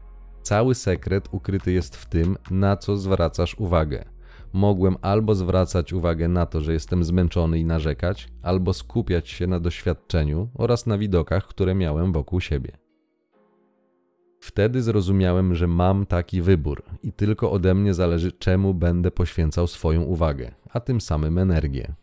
Cały 0.48 0.74
sekret 0.74 1.28
ukryty 1.32 1.72
jest 1.72 1.96
w 1.96 2.06
tym, 2.06 2.37
na 2.50 2.76
co 2.76 2.96
zwracasz 2.96 3.54
uwagę. 3.54 4.04
Mogłem 4.52 4.96
albo 5.02 5.34
zwracać 5.34 5.92
uwagę 5.92 6.28
na 6.28 6.46
to, 6.46 6.61
że 6.61 6.72
jestem 6.72 7.04
zmęczony 7.04 7.58
i 7.58 7.64
narzekać, 7.64 8.28
albo 8.42 8.72
skupiać 8.72 9.28
się 9.28 9.46
na 9.46 9.61
doświadczeniu 9.61 10.48
oraz 10.54 10.87
na 10.87 10.98
widokach, 10.98 11.46
które 11.46 11.74
miałem 11.74 12.12
wokół 12.12 12.40
siebie. 12.40 12.72
Wtedy 14.40 14.82
zrozumiałem, 14.82 15.54
że 15.54 15.66
mam 15.66 16.06
taki 16.06 16.42
wybór 16.42 16.82
i 17.02 17.12
tylko 17.12 17.50
ode 17.50 17.74
mnie 17.74 17.94
zależy, 17.94 18.32
czemu 18.32 18.74
będę 18.74 19.11
poświęcał 19.11 19.66
swoją 19.66 20.02
uwagę, 20.02 20.54
a 20.70 20.80
tym 20.80 21.00
samym 21.00 21.38
energię. 21.38 21.94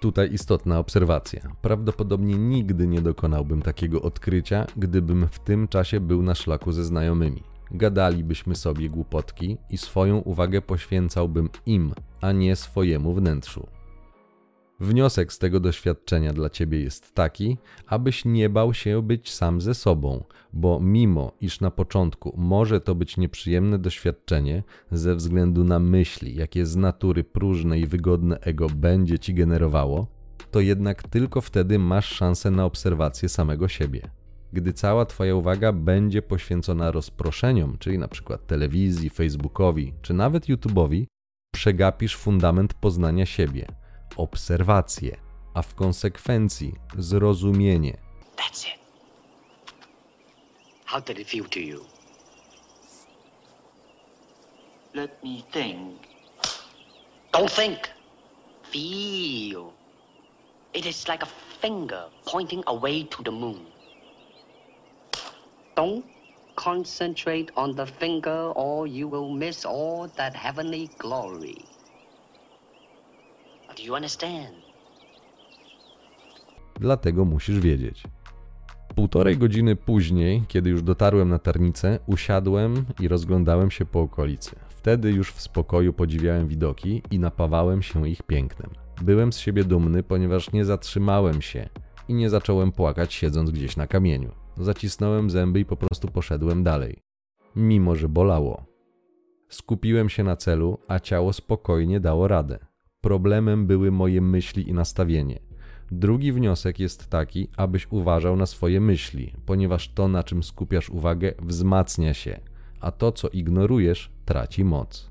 Tutaj 0.00 0.32
istotna 0.32 0.78
obserwacja. 0.78 1.40
Prawdopodobnie 1.62 2.34
nigdy 2.34 2.86
nie 2.86 3.00
dokonałbym 3.00 3.62
takiego 3.62 4.02
odkrycia, 4.02 4.66
gdybym 4.76 5.28
w 5.30 5.38
tym 5.38 5.68
czasie 5.68 6.00
był 6.00 6.22
na 6.22 6.34
szlaku 6.34 6.72
ze 6.72 6.84
znajomymi. 6.84 7.42
Gadalibyśmy 7.70 8.56
sobie 8.56 8.90
głupotki 8.90 9.56
i 9.70 9.78
swoją 9.78 10.18
uwagę 10.18 10.62
poświęcałbym 10.62 11.50
im, 11.66 11.94
a 12.20 12.32
nie 12.32 12.56
swojemu 12.56 13.14
wnętrzu. 13.14 13.66
Wniosek 14.80 15.32
z 15.32 15.38
tego 15.38 15.60
doświadczenia 15.60 16.32
dla 16.32 16.50
ciebie 16.50 16.80
jest 16.80 17.14
taki, 17.14 17.58
abyś 17.86 18.24
nie 18.24 18.48
bał 18.48 18.74
się 18.74 19.02
być 19.02 19.32
sam 19.32 19.60
ze 19.60 19.74
sobą, 19.74 20.24
bo 20.52 20.80
mimo 20.80 21.32
iż 21.40 21.60
na 21.60 21.70
początku 21.70 22.34
może 22.36 22.80
to 22.80 22.94
być 22.94 23.16
nieprzyjemne 23.16 23.78
doświadczenie 23.78 24.62
ze 24.90 25.14
względu 25.14 25.64
na 25.64 25.78
myśli, 25.78 26.34
jakie 26.34 26.66
z 26.66 26.76
natury 26.76 27.24
próżne 27.24 27.78
i 27.78 27.86
wygodne 27.86 28.40
ego 28.40 28.66
będzie 28.68 29.18
ci 29.18 29.34
generowało, 29.34 30.06
to 30.50 30.60
jednak 30.60 31.08
tylko 31.08 31.40
wtedy 31.40 31.78
masz 31.78 32.06
szansę 32.06 32.50
na 32.50 32.64
obserwację 32.64 33.28
samego 33.28 33.68
siebie. 33.68 34.10
Gdy 34.52 34.72
cała 34.72 35.06
Twoja 35.06 35.34
uwaga 35.34 35.72
będzie 35.72 36.22
poświęcona 36.22 36.90
rozproszeniom, 36.90 37.76
czyli 37.78 37.98
na 37.98 38.08
przykład 38.08 38.46
telewizji, 38.46 39.10
Facebookowi 39.10 39.94
czy 40.02 40.14
nawet 40.14 40.46
YouTube'owi, 40.46 41.04
przegapisz 41.54 42.16
fundament 42.16 42.74
poznania 42.74 43.26
siebie– 43.26 43.66
obserwację, 44.18 45.16
a 45.54 45.62
w 45.62 45.74
konsekwencji 45.74 46.74
zrozumienie. 46.98 47.96
That's 48.36 48.66
it. 48.66 48.78
How 50.84 51.00
did 51.00 51.18
it 51.18 51.28
feel 51.28 51.44
to 51.44 51.60
you? 51.60 51.84
Let 54.94 55.22
me 55.22 55.42
think. 55.52 56.00
Don't 57.32 57.50
think. 57.50 57.78
Feel. 58.72 59.72
It 60.74 60.86
is 60.86 61.08
like 61.08 61.22
a 61.22 61.28
finger 61.60 62.04
pointing 62.24 62.62
away 62.66 63.04
to 63.04 63.22
the 63.22 63.30
moon. 63.30 63.66
Don't 65.76 66.04
concentrate 66.56 67.52
on 67.56 67.76
the 67.76 67.86
finger 67.86 68.52
or 68.56 68.86
you 68.86 69.08
will 69.08 69.30
miss 69.30 69.64
all 69.64 70.08
that 70.16 70.34
heavenly 70.34 70.90
glory. 70.98 71.64
Do 73.78 73.84
you 73.84 73.94
understand? 73.94 74.48
Dlatego 76.80 77.24
musisz 77.24 77.60
wiedzieć. 77.60 78.02
Półtorej 78.94 79.38
godziny 79.38 79.76
później, 79.76 80.42
kiedy 80.48 80.70
już 80.70 80.82
dotarłem 80.82 81.28
na 81.28 81.38
tarnicę, 81.38 81.98
usiadłem 82.06 82.84
i 83.00 83.08
rozglądałem 83.08 83.70
się 83.70 83.84
po 83.84 84.00
okolicy. 84.00 84.56
Wtedy 84.68 85.10
już 85.10 85.32
w 85.32 85.40
spokoju 85.40 85.92
podziwiałem 85.92 86.48
widoki 86.48 87.02
i 87.10 87.18
napawałem 87.18 87.82
się 87.82 88.08
ich 88.08 88.22
pięknem. 88.22 88.70
Byłem 89.02 89.32
z 89.32 89.38
siebie 89.38 89.64
dumny, 89.64 90.02
ponieważ 90.02 90.52
nie 90.52 90.64
zatrzymałem 90.64 91.42
się 91.42 91.68
i 92.08 92.14
nie 92.14 92.30
zacząłem 92.30 92.72
płakać 92.72 93.14
siedząc 93.14 93.50
gdzieś 93.50 93.76
na 93.76 93.86
kamieniu. 93.86 94.30
Zacisnąłem 94.56 95.30
zęby 95.30 95.60
i 95.60 95.64
po 95.64 95.76
prostu 95.76 96.08
poszedłem 96.08 96.64
dalej. 96.64 97.02
Mimo, 97.56 97.96
że 97.96 98.08
bolało. 98.08 98.64
Skupiłem 99.48 100.08
się 100.08 100.24
na 100.24 100.36
celu, 100.36 100.78
a 100.88 101.00
ciało 101.00 101.32
spokojnie 101.32 102.00
dało 102.00 102.28
radę. 102.28 102.67
Problemem 103.00 103.66
były 103.66 103.90
moje 103.90 104.20
myśli 104.20 104.68
i 104.68 104.72
nastawienie. 104.72 105.38
Drugi 105.90 106.32
wniosek 106.32 106.80
jest 106.80 107.06
taki, 107.06 107.48
abyś 107.56 107.86
uważał 107.90 108.36
na 108.36 108.46
swoje 108.46 108.80
myśli, 108.80 109.34
ponieważ 109.46 109.88
to, 109.88 110.08
na 110.08 110.22
czym 110.22 110.42
skupiasz 110.42 110.90
uwagę, 110.90 111.34
wzmacnia 111.42 112.14
się, 112.14 112.40
a 112.80 112.90
to, 112.90 113.12
co 113.12 113.28
ignorujesz, 113.28 114.12
traci 114.24 114.64
moc. 114.64 115.10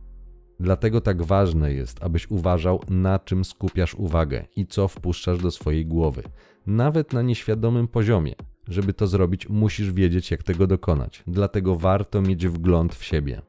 Dlatego 0.60 1.02
tak 1.02 1.23
ważne 1.23 1.73
jest, 1.73 2.04
abyś 2.04 2.32
uważał, 2.32 2.82
na 2.89 3.19
czym 3.19 3.45
skupiasz 3.45 3.95
uwagę 3.95 4.45
i 4.56 4.65
co 4.65 4.88
wpuszczasz 4.88 5.41
do 5.41 5.52
swojej 5.52 5.86
głowy, 5.86 6.23
nawet 6.65 7.13
na 7.13 7.21
nieświadomym 7.21 7.88
poziomie. 7.88 8.36
Żeby 8.67 8.93
to 8.93 9.08
zrobić, 9.08 9.50
musisz 9.50 9.91
wiedzieć, 9.91 10.32
jak 10.32 10.43
tego 10.43 10.67
dokonać, 10.67 11.23
dlatego 11.28 11.76
warto 11.76 12.21
mieć 12.21 12.47
wgląd 12.47 12.95
w 12.95 13.04
siebie. 13.04 13.41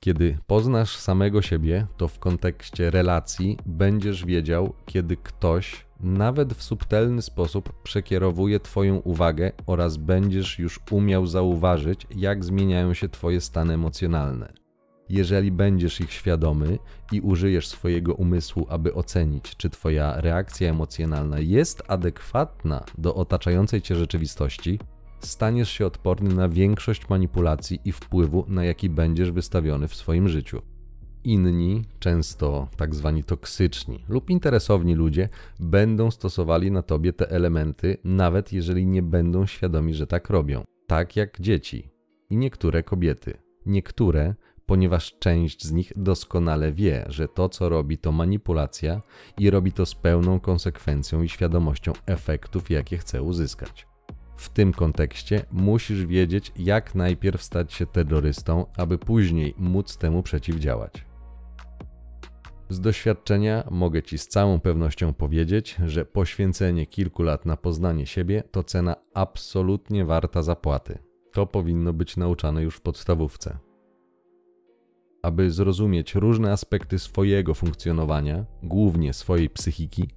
Kiedy 0.00 0.38
poznasz 0.46 0.96
samego 0.96 1.42
siebie, 1.42 1.86
to 1.96 2.08
w 2.08 2.18
kontekście 2.18 2.90
relacji 2.90 3.58
będziesz 3.66 4.24
wiedział, 4.24 4.74
kiedy 4.86 5.16
ktoś, 5.16 5.86
nawet 6.00 6.54
w 6.54 6.62
subtelny 6.62 7.22
sposób, 7.22 7.82
przekierowuje 7.82 8.60
Twoją 8.60 8.96
uwagę 8.96 9.52
oraz 9.66 9.96
będziesz 9.96 10.58
już 10.58 10.80
umiał 10.90 11.26
zauważyć, 11.26 12.06
jak 12.16 12.44
zmieniają 12.44 12.94
się 12.94 13.08
Twoje 13.08 13.40
stany 13.40 13.74
emocjonalne. 13.74 14.52
Jeżeli 15.08 15.52
będziesz 15.52 16.00
ich 16.00 16.12
świadomy 16.12 16.78
i 17.12 17.20
użyjesz 17.20 17.68
swojego 17.68 18.14
umysłu, 18.14 18.66
aby 18.70 18.94
ocenić, 18.94 19.56
czy 19.56 19.70
Twoja 19.70 20.20
reakcja 20.20 20.70
emocjonalna 20.70 21.38
jest 21.40 21.82
adekwatna 21.88 22.84
do 22.98 23.14
otaczającej 23.14 23.82
Cię 23.82 23.96
rzeczywistości, 23.96 24.78
staniesz 25.20 25.70
się 25.70 25.86
odporny 25.86 26.34
na 26.34 26.48
większość 26.48 27.08
manipulacji 27.08 27.80
i 27.84 27.92
wpływu, 27.92 28.44
na 28.48 28.64
jaki 28.64 28.90
będziesz 28.90 29.30
wystawiony 29.30 29.88
w 29.88 29.94
swoim 29.94 30.28
życiu. 30.28 30.62
Inni, 31.24 31.84
często 31.98 32.68
tak 32.76 32.94
zwani 32.94 33.24
toksyczni 33.24 34.04
lub 34.08 34.30
interesowni 34.30 34.94
ludzie, 34.94 35.28
będą 35.60 36.10
stosowali 36.10 36.70
na 36.70 36.82
tobie 36.82 37.12
te 37.12 37.30
elementy, 37.30 37.96
nawet 38.04 38.52
jeżeli 38.52 38.86
nie 38.86 39.02
będą 39.02 39.46
świadomi, 39.46 39.94
że 39.94 40.06
tak 40.06 40.30
robią. 40.30 40.64
Tak 40.86 41.16
jak 41.16 41.40
dzieci 41.40 41.90
i 42.30 42.36
niektóre 42.36 42.82
kobiety. 42.82 43.34
Niektóre, 43.66 44.34
ponieważ 44.66 45.18
część 45.18 45.64
z 45.64 45.72
nich 45.72 45.92
doskonale 45.96 46.72
wie, 46.72 47.04
że 47.08 47.28
to, 47.28 47.48
co 47.48 47.68
robi, 47.68 47.98
to 47.98 48.12
manipulacja 48.12 49.02
i 49.38 49.50
robi 49.50 49.72
to 49.72 49.86
z 49.86 49.94
pełną 49.94 50.40
konsekwencją 50.40 51.22
i 51.22 51.28
świadomością 51.28 51.92
efektów, 52.06 52.70
jakie 52.70 52.98
chce 52.98 53.22
uzyskać. 53.22 53.87
W 54.38 54.48
tym 54.48 54.72
kontekście 54.72 55.44
musisz 55.52 56.06
wiedzieć, 56.06 56.52
jak 56.56 56.94
najpierw 56.94 57.42
stać 57.42 57.72
się 57.72 57.86
terrorystą, 57.86 58.66
aby 58.76 58.98
później 58.98 59.54
móc 59.58 59.96
temu 59.96 60.22
przeciwdziałać. 60.22 61.04
Z 62.68 62.80
doświadczenia 62.80 63.68
mogę 63.70 64.02
Ci 64.02 64.18
z 64.18 64.28
całą 64.28 64.60
pewnością 64.60 65.14
powiedzieć, 65.14 65.76
że 65.86 66.04
poświęcenie 66.04 66.86
kilku 66.86 67.22
lat 67.22 67.46
na 67.46 67.56
poznanie 67.56 68.06
siebie 68.06 68.42
to 68.50 68.64
cena 68.64 68.96
absolutnie 69.14 70.04
warta 70.04 70.42
zapłaty. 70.42 70.98
To 71.32 71.46
powinno 71.46 71.92
być 71.92 72.16
nauczane 72.16 72.62
już 72.62 72.76
w 72.76 72.80
podstawówce. 72.80 73.58
Aby 75.22 75.50
zrozumieć 75.50 76.14
różne 76.14 76.52
aspekty 76.52 76.98
swojego 76.98 77.54
funkcjonowania, 77.54 78.44
głównie 78.62 79.12
swojej 79.12 79.50
psychiki, 79.50 80.08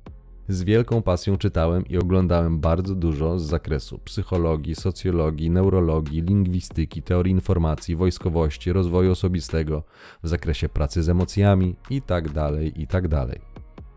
z 0.47 0.63
wielką 0.63 1.01
pasją 1.01 1.37
czytałem 1.37 1.87
i 1.87 1.97
oglądałem 1.97 2.59
bardzo 2.59 2.95
dużo 2.95 3.39
z 3.39 3.43
zakresu 3.43 3.99
psychologii, 3.99 4.75
socjologii, 4.75 5.49
neurologii, 5.49 6.21
lingwistyki, 6.21 7.03
teorii 7.03 7.31
informacji, 7.31 7.95
wojskowości, 7.95 8.73
rozwoju 8.73 9.11
osobistego, 9.11 9.83
w 10.23 10.27
zakresie 10.27 10.69
pracy 10.69 11.03
z 11.03 11.09
emocjami 11.09 11.75
itd. 11.89 12.33
Tak 12.33 12.77
itd. 12.77 13.09
Tak 13.09 13.39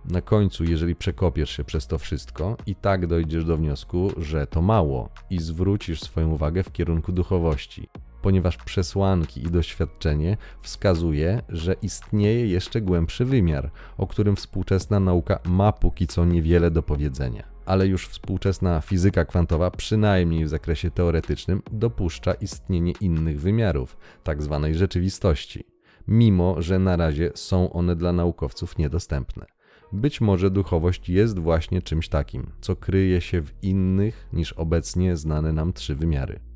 Na 0.05 0.20
końcu, 0.20 0.64
jeżeli 0.64 0.97
przekopiesz 0.97 1.51
się 1.51 1.64
przez 1.64 1.86
to 1.86 1.99
wszystko, 1.99 2.57
i 2.66 2.74
tak 2.74 3.07
dojdziesz 3.07 3.45
do 3.45 3.57
wniosku, 3.57 4.11
że 4.16 4.47
to 4.47 4.62
mało 4.62 5.09
i 5.30 5.38
zwrócisz 5.38 6.01
swoją 6.01 6.30
uwagę 6.30 6.62
w 6.62 6.72
kierunku 6.72 7.12
duchowości, 7.12 7.88
ponieważ 8.25 8.57
przesłanki 8.57 9.43
i 9.43 9.51
doświadczenie 9.51 10.37
wskazuje, 10.62 11.43
że 11.49 11.77
istnieje 11.83 12.47
jeszcze 12.47 12.81
głębszy 12.81 13.25
wymiar, 13.25 13.70
o 13.99 14.07
którym 14.07 14.37
współczesna 14.37 15.01
nauka 15.01 15.39
ma 15.45 15.72
póki 15.72 16.07
co 16.07 16.25
niewiele 16.25 16.70
do 16.70 16.83
powiedzenia. 16.83 17.45
Ale 17.66 17.87
już 17.87 18.09
współczesna 18.09 18.81
fizyka 18.81 19.25
kwantowa, 19.25 19.70
przynajmniej 19.70 20.45
w 20.45 20.49
zakresie 20.49 20.91
teoretycznym, 20.91 21.62
dopuszcza 21.72 22.35
istnienie 22.35 22.93
innych 23.01 23.41
wymiarów, 23.41 23.97
tzw. 24.27 24.61
Tak 24.62 24.75
rzeczywistości, 24.75 25.64
mimo 26.09 26.62
że 26.62 26.79
na 26.79 26.97
razie 26.97 27.31
są 27.35 27.72
one 27.72 27.97
dla 27.97 28.12
naukowców 28.12 28.79
niedostępne. 28.79 29.47
Być 29.93 30.20
może 30.20 30.51
duchowość 30.51 31.09
jest 31.09 31.39
właśnie 31.39 31.83
czymś 31.83 32.09
takim, 32.09 32.47
co 32.61 32.77
kryje 32.77 33.20
się 33.20 33.43
w 33.43 33.53
innych 33.62 34.29
niż 34.33 34.53
obecnie 34.53 35.16
znane 35.16 35.53
nam 35.53 35.72
trzy 35.72 35.95
wymiary. 35.95 36.53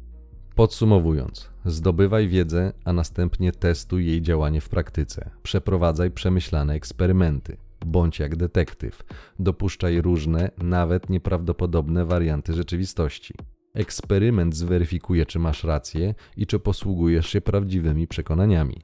Podsumowując, 0.58 1.50
zdobywaj 1.64 2.28
wiedzę, 2.28 2.72
a 2.84 2.92
następnie 2.92 3.52
testuj 3.52 4.06
jej 4.06 4.22
działanie 4.22 4.60
w 4.60 4.68
praktyce. 4.68 5.30
Przeprowadzaj 5.42 6.10
przemyślane 6.10 6.74
eksperymenty. 6.74 7.56
Bądź 7.86 8.18
jak 8.18 8.36
detektyw. 8.36 9.04
Dopuszczaj 9.38 10.02
różne, 10.02 10.50
nawet 10.58 11.10
nieprawdopodobne 11.10 12.04
warianty 12.04 12.54
rzeczywistości. 12.54 13.34
Eksperyment 13.74 14.56
zweryfikuje, 14.56 15.26
czy 15.26 15.38
masz 15.38 15.64
rację 15.64 16.14
i 16.36 16.46
czy 16.46 16.58
posługujesz 16.58 17.26
się 17.26 17.40
prawdziwymi 17.40 18.06
przekonaniami. 18.06 18.76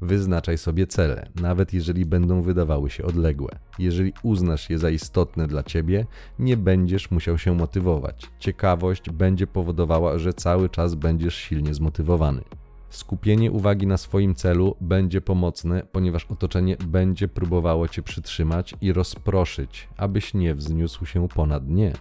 Wyznaczaj 0.00 0.58
sobie 0.58 0.86
cele, 0.86 1.28
nawet 1.34 1.74
jeżeli 1.74 2.06
będą 2.06 2.42
wydawały 2.42 2.90
się 2.90 3.04
odległe. 3.04 3.50
Jeżeli 3.78 4.12
uznasz 4.22 4.70
je 4.70 4.78
za 4.78 4.90
istotne 4.90 5.48
dla 5.48 5.62
ciebie, 5.62 6.06
nie 6.38 6.56
będziesz 6.56 7.10
musiał 7.10 7.38
się 7.38 7.54
motywować. 7.54 8.30
Ciekawość 8.38 9.10
będzie 9.10 9.46
powodowała, 9.46 10.18
że 10.18 10.32
cały 10.32 10.68
czas 10.68 10.94
będziesz 10.94 11.34
silnie 11.34 11.74
zmotywowany. 11.74 12.42
Skupienie 12.90 13.52
uwagi 13.52 13.86
na 13.86 13.96
swoim 13.96 14.34
celu 14.34 14.76
będzie 14.80 15.20
pomocne, 15.20 15.82
ponieważ 15.92 16.24
otoczenie 16.24 16.76
będzie 16.86 17.28
próbowało 17.28 17.88
cię 17.88 18.02
przytrzymać 18.02 18.74
i 18.80 18.92
rozproszyć, 18.92 19.88
abyś 19.96 20.34
nie 20.34 20.54
wzniósł 20.54 21.06
się 21.06 21.28
ponad 21.28 21.68
nie. 21.68 21.92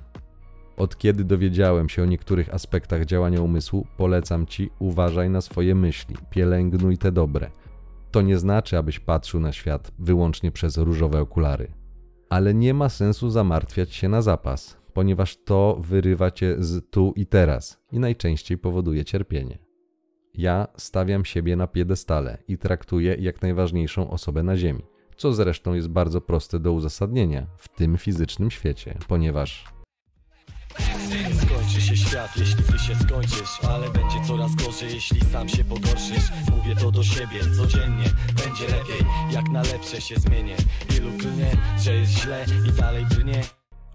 Od 0.77 0.97
kiedy 0.97 1.23
dowiedziałem 1.23 1.89
się 1.89 2.03
o 2.03 2.05
niektórych 2.05 2.53
aspektach 2.53 3.05
działania 3.05 3.41
umysłu, 3.41 3.87
polecam 3.97 4.45
ci 4.45 4.69
uważaj 4.79 5.29
na 5.29 5.41
swoje 5.41 5.75
myśli, 5.75 6.15
pielęgnuj 6.29 6.97
te 6.97 7.11
dobre. 7.11 7.49
To 8.17 8.21
nie 8.21 8.37
znaczy, 8.37 8.77
abyś 8.77 8.99
patrzył 8.99 9.39
na 9.39 9.51
świat 9.51 9.91
wyłącznie 9.99 10.51
przez 10.51 10.77
różowe 10.77 11.21
okulary. 11.21 11.71
Ale 12.29 12.53
nie 12.53 12.73
ma 12.73 12.89
sensu 12.89 13.29
zamartwiać 13.29 13.93
się 13.93 14.09
na 14.09 14.21
zapas, 14.21 14.77
ponieważ 14.93 15.37
to 15.45 15.77
wyrywa 15.81 16.31
cię 16.31 16.55
z 16.59 16.89
tu 16.89 17.13
i 17.15 17.25
teraz 17.25 17.79
i 17.91 17.99
najczęściej 17.99 18.57
powoduje 18.57 19.05
cierpienie. 19.05 19.57
Ja 20.33 20.67
stawiam 20.77 21.25
siebie 21.25 21.55
na 21.55 21.67
piedestale 21.67 22.37
i 22.47 22.57
traktuję 22.57 23.15
jak 23.19 23.41
najważniejszą 23.41 24.09
osobę 24.09 24.43
na 24.43 24.57
Ziemi, 24.57 24.83
co 25.17 25.33
zresztą 25.33 25.73
jest 25.73 25.87
bardzo 25.87 26.21
proste 26.21 26.59
do 26.59 26.73
uzasadnienia 26.73 27.47
w 27.57 27.69
tym 27.69 27.97
fizycznym 27.97 28.51
świecie, 28.51 28.97
ponieważ 29.07 29.65
świat, 32.07 32.37
jeśli 32.37 32.63
ty 32.63 32.79
się 32.79 32.95
skończysz 32.95 33.59
Ale 33.69 33.89
będzie 33.89 34.27
coraz 34.27 34.55
gorzej, 34.55 34.93
jeśli 34.93 35.21
sam 35.21 35.49
się 35.49 35.63
pogorszysz. 35.63 36.31
Mówię 36.51 36.75
to 36.75 36.91
do 36.91 37.03
siebie 37.03 37.39
codziennie 37.57 38.05
Będzie 38.45 38.65
lepiej, 38.77 39.07
jak 39.31 39.49
na 39.49 39.61
lepsze 39.61 40.01
się 40.01 40.15
zmienię. 40.15 40.55
Wielu 40.89 41.09
klnie, 41.17 41.51
że 41.79 41.93
jest 41.93 42.11
źle 42.11 42.45
i 42.69 42.71
dalej 42.71 43.05
brnie. 43.05 43.41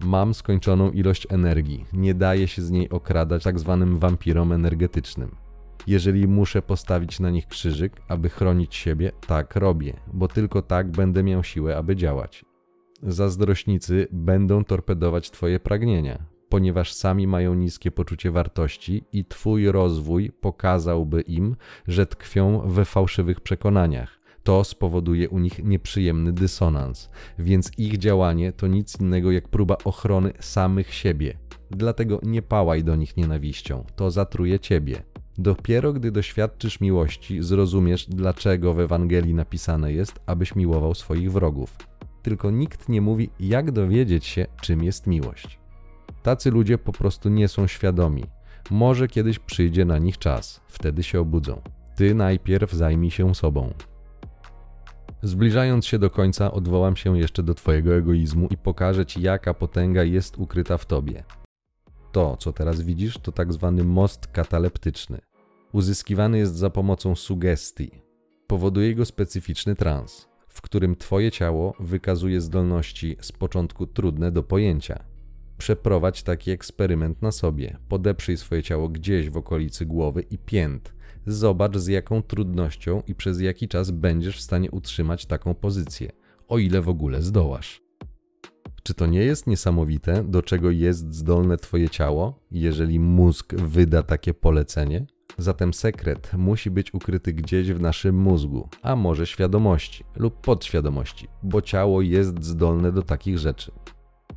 Mam 0.00 0.34
skończoną 0.34 0.90
ilość 0.90 1.26
energii, 1.30 1.86
nie 1.92 2.14
daje 2.14 2.48
się 2.48 2.62
z 2.62 2.70
niej 2.70 2.90
okradać 2.90 3.42
tak 3.42 3.58
zwanym 3.58 3.98
wampirom 3.98 4.52
energetycznym. 4.52 5.36
Jeżeli 5.86 6.28
muszę 6.28 6.62
postawić 6.62 7.20
na 7.20 7.30
nich 7.30 7.46
krzyżyk, 7.46 8.00
aby 8.08 8.28
chronić 8.28 8.74
siebie, 8.74 9.12
tak 9.26 9.56
robię, 9.56 9.94
bo 10.12 10.28
tylko 10.28 10.62
tak 10.62 10.90
będę 10.90 11.22
miał 11.22 11.44
siłę, 11.44 11.76
aby 11.76 11.96
działać. 11.96 12.44
Zazdrośnicy 13.02 14.06
będą 14.12 14.64
torpedować 14.64 15.30
Twoje 15.30 15.60
pragnienia, 15.60 16.32
ponieważ 16.52 16.92
sami 16.92 17.26
mają 17.26 17.54
niskie 17.54 17.90
poczucie 17.90 18.30
wartości 18.30 19.04
i 19.12 19.24
Twój 19.24 19.72
rozwój 19.72 20.30
pokazałby 20.40 21.20
im, 21.20 21.56
że 21.88 22.06
tkwią 22.06 22.62
we 22.68 22.84
fałszywych 22.84 23.40
przekonaniach. 23.40 24.20
To 24.42 24.64
spowoduje 24.64 25.28
u 25.28 25.38
nich 25.38 25.64
nieprzyjemny 25.64 26.32
dysonans, 26.32 27.10
więc 27.38 27.70
ich 27.78 27.98
działanie 27.98 28.52
to 28.52 28.66
nic 28.66 29.00
innego 29.00 29.32
jak 29.32 29.48
próba 29.48 29.76
ochrony 29.84 30.32
samych 30.40 30.94
siebie. 30.94 31.38
Dlatego 31.70 32.20
nie 32.22 32.42
pałaj 32.42 32.84
do 32.84 32.96
nich 32.96 33.16
nienawiścią, 33.16 33.84
to 33.96 34.10
zatruje 34.10 34.60
ciebie. 34.60 35.02
Dopiero 35.38 35.92
gdy 35.92 36.10
doświadczysz 36.10 36.80
miłości, 36.80 37.42
zrozumiesz, 37.42 38.06
dlaczego 38.08 38.74
w 38.74 38.80
Ewangelii 38.80 39.34
napisane 39.34 39.92
jest, 39.92 40.20
abyś 40.26 40.54
miłował 40.54 40.94
swoich 40.94 41.32
wrogów. 41.32 41.76
Tylko 42.22 42.50
nikt 42.50 42.88
nie 42.88 43.00
mówi, 43.00 43.30
jak 43.40 43.70
dowiedzieć 43.70 44.26
się, 44.26 44.46
czym 44.60 44.84
jest 44.84 45.06
miłość. 45.06 45.61
Tacy 46.22 46.50
ludzie 46.50 46.78
po 46.78 46.92
prostu 46.92 47.28
nie 47.28 47.48
są 47.48 47.66
świadomi. 47.66 48.24
Może 48.70 49.08
kiedyś 49.08 49.38
przyjdzie 49.38 49.84
na 49.84 49.98
nich 49.98 50.18
czas, 50.18 50.60
wtedy 50.68 51.02
się 51.02 51.20
obudzą. 51.20 51.60
Ty 51.96 52.14
najpierw 52.14 52.72
zajmij 52.72 53.10
się 53.10 53.34
sobą. 53.34 53.74
Zbliżając 55.22 55.86
się 55.86 55.98
do 55.98 56.10
końca, 56.10 56.52
odwołam 56.52 56.96
się 56.96 57.18
jeszcze 57.18 57.42
do 57.42 57.54
Twojego 57.54 57.94
egoizmu 57.94 58.48
i 58.50 58.56
pokażę 58.56 59.06
Ci, 59.06 59.22
jaka 59.22 59.54
potęga 59.54 60.04
jest 60.04 60.38
ukryta 60.38 60.78
w 60.78 60.86
Tobie. 60.86 61.24
To, 62.12 62.36
co 62.36 62.52
teraz 62.52 62.80
widzisz, 62.80 63.18
to 63.18 63.32
tak 63.32 63.52
zwany 63.52 63.84
most 63.84 64.26
kataleptyczny. 64.26 65.18
Uzyskiwany 65.72 66.38
jest 66.38 66.56
za 66.56 66.70
pomocą 66.70 67.14
sugestii. 67.14 67.90
Powoduje 68.46 68.94
go 68.94 69.04
specyficzny 69.04 69.74
trans, 69.74 70.28
w 70.48 70.60
którym 70.60 70.96
Twoje 70.96 71.30
ciało 71.30 71.74
wykazuje 71.80 72.40
zdolności 72.40 73.16
z 73.20 73.32
początku 73.32 73.86
trudne 73.86 74.32
do 74.32 74.42
pojęcia 74.42 75.11
Przeprowadź 75.62 76.22
taki 76.22 76.50
eksperyment 76.50 77.22
na 77.22 77.32
sobie. 77.32 77.76
Podeprzyj 77.88 78.36
swoje 78.36 78.62
ciało 78.62 78.88
gdzieś 78.88 79.30
w 79.30 79.36
okolicy 79.36 79.86
głowy 79.86 80.22
i 80.30 80.38
pięt. 80.38 80.94
Zobacz 81.26 81.76
z 81.76 81.86
jaką 81.86 82.22
trudnością 82.22 83.02
i 83.06 83.14
przez 83.14 83.40
jaki 83.40 83.68
czas 83.68 83.90
będziesz 83.90 84.38
w 84.38 84.40
stanie 84.40 84.70
utrzymać 84.70 85.26
taką 85.26 85.54
pozycję, 85.54 86.12
o 86.48 86.58
ile 86.58 86.80
w 86.80 86.88
ogóle 86.88 87.22
zdołasz. 87.22 87.82
Czy 88.82 88.94
to 88.94 89.06
nie 89.06 89.20
jest 89.20 89.46
niesamowite, 89.46 90.24
do 90.24 90.42
czego 90.42 90.70
jest 90.70 91.14
zdolne 91.14 91.56
Twoje 91.56 91.90
ciało, 91.90 92.40
jeżeli 92.50 93.00
mózg 93.00 93.54
wyda 93.54 94.02
takie 94.02 94.34
polecenie? 94.34 95.06
Zatem 95.38 95.74
sekret 95.74 96.32
musi 96.38 96.70
być 96.70 96.94
ukryty 96.94 97.32
gdzieś 97.32 97.72
w 97.72 97.80
naszym 97.80 98.14
mózgu, 98.14 98.68
a 98.82 98.96
może 98.96 99.26
świadomości 99.26 100.04
lub 100.16 100.40
podświadomości, 100.40 101.28
bo 101.42 101.62
ciało 101.62 102.02
jest 102.02 102.44
zdolne 102.44 102.92
do 102.92 103.02
takich 103.02 103.38
rzeczy. 103.38 103.72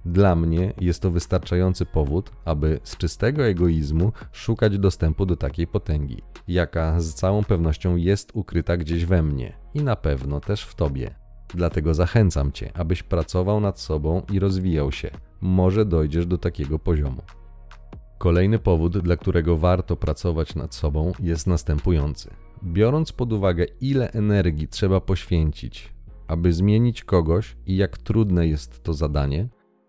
Dla 0.06 0.36
mnie 0.36 0.74
jest 0.82 1.02
to 1.02 1.12
wystarczający 1.12 1.86
powód, 1.86 2.32
aby 2.46 2.80
z 2.84 2.98
czystego 2.98 3.46
egoizmu 3.46 4.12
szukać 4.32 4.78
dostępu 4.78 5.26
do 5.26 5.36
takiej 5.36 5.68
potęgi, 5.68 6.22
jaka 6.48 7.00
z 7.00 7.14
całą 7.14 7.44
pewnością 7.44 7.96
jest 7.96 8.32
ukryta 8.34 8.78
gdzieś 8.78 9.06
we 9.06 9.24
mnie. 9.24 9.54
i 9.74 9.84
na 9.84 9.96
pewno 9.96 10.40
też 10.40 10.64
w 10.64 10.76
tobie. 10.76 11.16
Dlatego 11.54 11.94
zachęcam 11.94 12.52
cię, 12.52 12.72
abyś 12.74 13.04
pracował 13.04 13.60
nad 13.60 13.80
sobą 13.80 14.22
i 14.32 14.40
rozwijał 14.40 14.92
się. 14.92 15.12
Może 15.42 15.86
dojdziesz 15.86 16.26
do 16.26 16.38
takiego 16.38 16.80
poziomu. 16.80 17.22
Kolejny 18.18 18.60
powód, 18.60 18.98
dla 18.98 19.18
którego 19.18 19.58
warto 19.58 19.96
pracować 19.96 20.56
nad 20.56 20.76
sobą, 20.76 21.12
jest 21.20 21.48
następujący. 21.48 22.30
Biorąc 22.64 23.12
pod 23.12 23.34
uwagę, 23.34 23.66
ile 23.82 24.12
energii 24.12 24.68
trzeba 24.68 25.02
poświęcić, 25.02 25.94
aby 26.28 26.54
zmienić 26.54 27.04
kogoś 27.04 27.58
i 27.66 27.78
jak 27.78 27.98
trudne 27.98 28.48
jest 28.48 28.84
to 28.84 28.94
zadanie, 28.94 29.48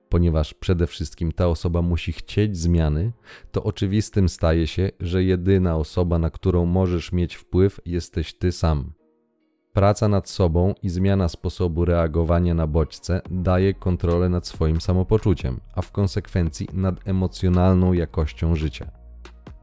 ponieważ 0.09 0.55
przede 0.55 0.87
wszystkim 0.87 1.33
ta 1.33 1.49
osoba 1.49 1.83
musi 1.83 2.13
chcieć 2.13 2.57
zmiany, 2.59 3.13
to 3.53 3.63
oczywistym 3.63 4.29
staje 4.29 4.67
się, 4.67 4.91
że 5.01 5.25
jedyna 5.25 5.77
osoba, 5.77 6.19
na 6.19 6.31
którą 6.31 6.67
możesz 6.67 7.13
mieć 7.13 7.35
wpływ, 7.35 7.81
jesteś 7.87 8.35
ty 8.35 8.53
sam. 8.53 8.93
Praca 9.73 10.09
nad 10.09 10.29
sobą 10.29 10.75
i 10.83 10.89
zmiana 10.89 11.29
sposobu 11.29 11.85
reagowania 11.85 12.55
na 12.55 12.67
bodźce 12.67 13.21
daje 13.31 13.75
kontrolę 13.75 14.29
nad 14.29 14.47
swoim 14.47 14.81
samopoczuciem, 14.81 15.61
a 15.75 15.83
w 15.83 15.93
konsekwencji 15.93 16.69
nad 16.73 17.09
emocjonalną 17.09 17.93
jakością 17.93 18.55
życia. 18.55 18.91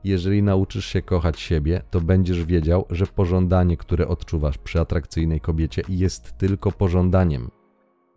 Jeżeli 0.04 0.44
nauczysz 0.44 0.86
się 0.86 1.02
kochać 1.02 1.40
siebie, 1.40 1.82
to 1.92 2.02
będziesz 2.02 2.46
wiedział, 2.46 2.86
że 2.90 3.08
pożądanie, 3.08 3.78
które 3.78 4.08
odczuwasz 4.08 4.58
przy 4.58 4.80
atrakcyjnej 4.80 5.42
kobiecie, 5.42 5.82
jest 5.90 6.38
tylko 6.38 6.72
pożądaniem. 6.72 7.63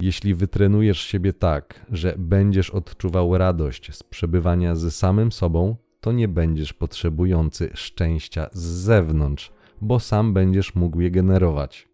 Jeśli 0.01 0.35
wytrenujesz 0.35 1.01
siebie 1.01 1.33
tak, 1.33 1.87
że 1.91 2.15
będziesz 2.19 2.71
odczuwał 2.71 3.39
radość 3.39 3.95
z 3.95 4.03
przebywania 4.03 4.75
ze 4.75 4.91
samym 4.91 5.33
sobą, 5.33 5.77
to 6.01 6.13
nie 6.13 6.29
będziesz 6.29 6.73
potrzebujący 6.73 7.71
szczęścia 7.75 8.49
z 8.53 8.61
zewnątrz, 8.63 9.53
bo 9.81 10.01
sam 10.01 10.35
będziesz 10.35 10.75
mógł 10.75 11.01
je 11.01 11.11
generować. 11.11 11.89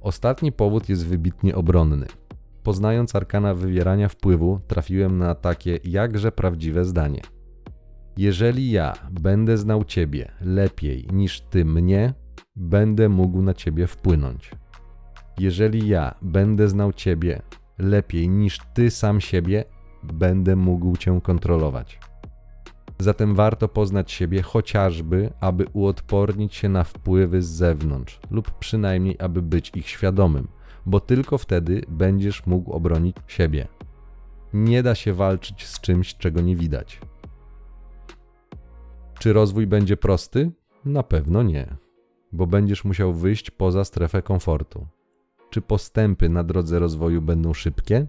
Ostatni 0.00 0.52
powód 0.52 0.88
jest 0.88 1.06
wybitnie 1.06 1.56
obronny. 1.56 2.06
Poznając 2.62 3.16
arkana 3.16 3.54
wywierania 3.54 4.08
wpływu, 4.08 4.60
trafiłem 4.66 5.18
na 5.18 5.34
takie 5.34 5.78
jakże 5.84 6.32
prawdziwe 6.32 6.84
zdanie. 6.84 7.20
Jeżeli 8.16 8.70
ja 8.70 8.94
będę 9.10 9.58
znał 9.58 9.84
Ciebie 9.84 10.32
lepiej 10.40 11.06
niż 11.12 11.40
Ty 11.40 11.64
mnie, 11.64 12.14
będę 12.56 13.08
mógł 13.08 13.42
na 13.42 13.54
Ciebie 13.54 13.86
wpłynąć. 13.86 14.50
Jeżeli 15.40 15.88
ja 15.88 16.14
będę 16.22 16.68
znał 16.68 16.92
Ciebie 16.92 17.42
lepiej 17.78 18.28
niż 18.28 18.58
Ty 18.74 18.90
sam 18.90 19.20
siebie, 19.20 19.64
będę 20.02 20.56
mógł 20.56 20.96
Cię 20.96 21.20
kontrolować. 21.22 21.98
Zatem 22.98 23.34
warto 23.34 23.68
poznać 23.68 24.12
siebie 24.12 24.42
chociażby, 24.42 25.32
aby 25.40 25.66
uodpornić 25.72 26.54
się 26.54 26.68
na 26.68 26.84
wpływy 26.84 27.42
z 27.42 27.48
zewnątrz, 27.48 28.20
lub 28.30 28.50
przynajmniej, 28.50 29.16
aby 29.18 29.42
być 29.42 29.72
ich 29.74 29.88
świadomym, 29.88 30.48
bo 30.86 31.00
tylko 31.00 31.38
wtedy 31.38 31.82
będziesz 31.88 32.46
mógł 32.46 32.72
obronić 32.72 33.16
siebie. 33.26 33.68
Nie 34.52 34.82
da 34.82 34.94
się 34.94 35.12
walczyć 35.12 35.66
z 35.66 35.80
czymś, 35.80 36.14
czego 36.14 36.40
nie 36.40 36.56
widać. 36.56 37.00
Czy 39.18 39.32
rozwój 39.32 39.66
będzie 39.66 39.96
prosty? 39.96 40.50
Na 40.84 41.02
pewno 41.02 41.42
nie, 41.42 41.76
bo 42.32 42.46
będziesz 42.46 42.84
musiał 42.84 43.12
wyjść 43.12 43.50
poza 43.50 43.84
strefę 43.84 44.22
komfortu. 44.22 44.86
Czy 45.50 45.60
postępy 45.60 46.28
na 46.28 46.44
drodze 46.44 46.78
rozwoju 46.78 47.22
będą 47.22 47.54
szybkie? 47.54 48.06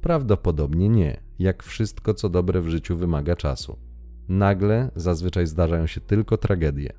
Prawdopodobnie 0.00 0.88
nie, 0.88 1.20
jak 1.38 1.62
wszystko 1.62 2.14
co 2.14 2.28
dobre 2.28 2.60
w 2.60 2.68
życiu 2.68 2.96
wymaga 2.96 3.36
czasu. 3.36 3.78
Nagle 4.28 4.90
zazwyczaj 4.96 5.46
zdarzają 5.46 5.86
się 5.86 6.00
tylko 6.00 6.36
tragedie. 6.36 6.92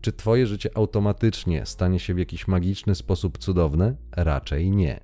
Czy 0.00 0.12
Twoje 0.12 0.46
życie 0.46 0.70
automatycznie 0.74 1.66
stanie 1.66 1.98
się 1.98 2.14
w 2.14 2.18
jakiś 2.18 2.48
magiczny 2.48 2.94
sposób 2.94 3.38
cudowne? 3.38 3.96
Raczej 4.16 4.70
nie. 4.70 5.00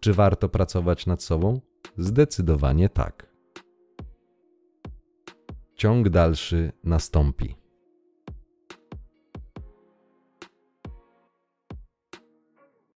Czy 0.00 0.12
warto 0.12 0.48
pracować 0.48 1.06
nad 1.06 1.22
sobą? 1.22 1.60
Zdecydowanie 1.96 2.88
tak. 2.88 3.34
Ciąg 5.74 6.08
dalszy 6.08 6.72
nastąpi. 6.84 7.63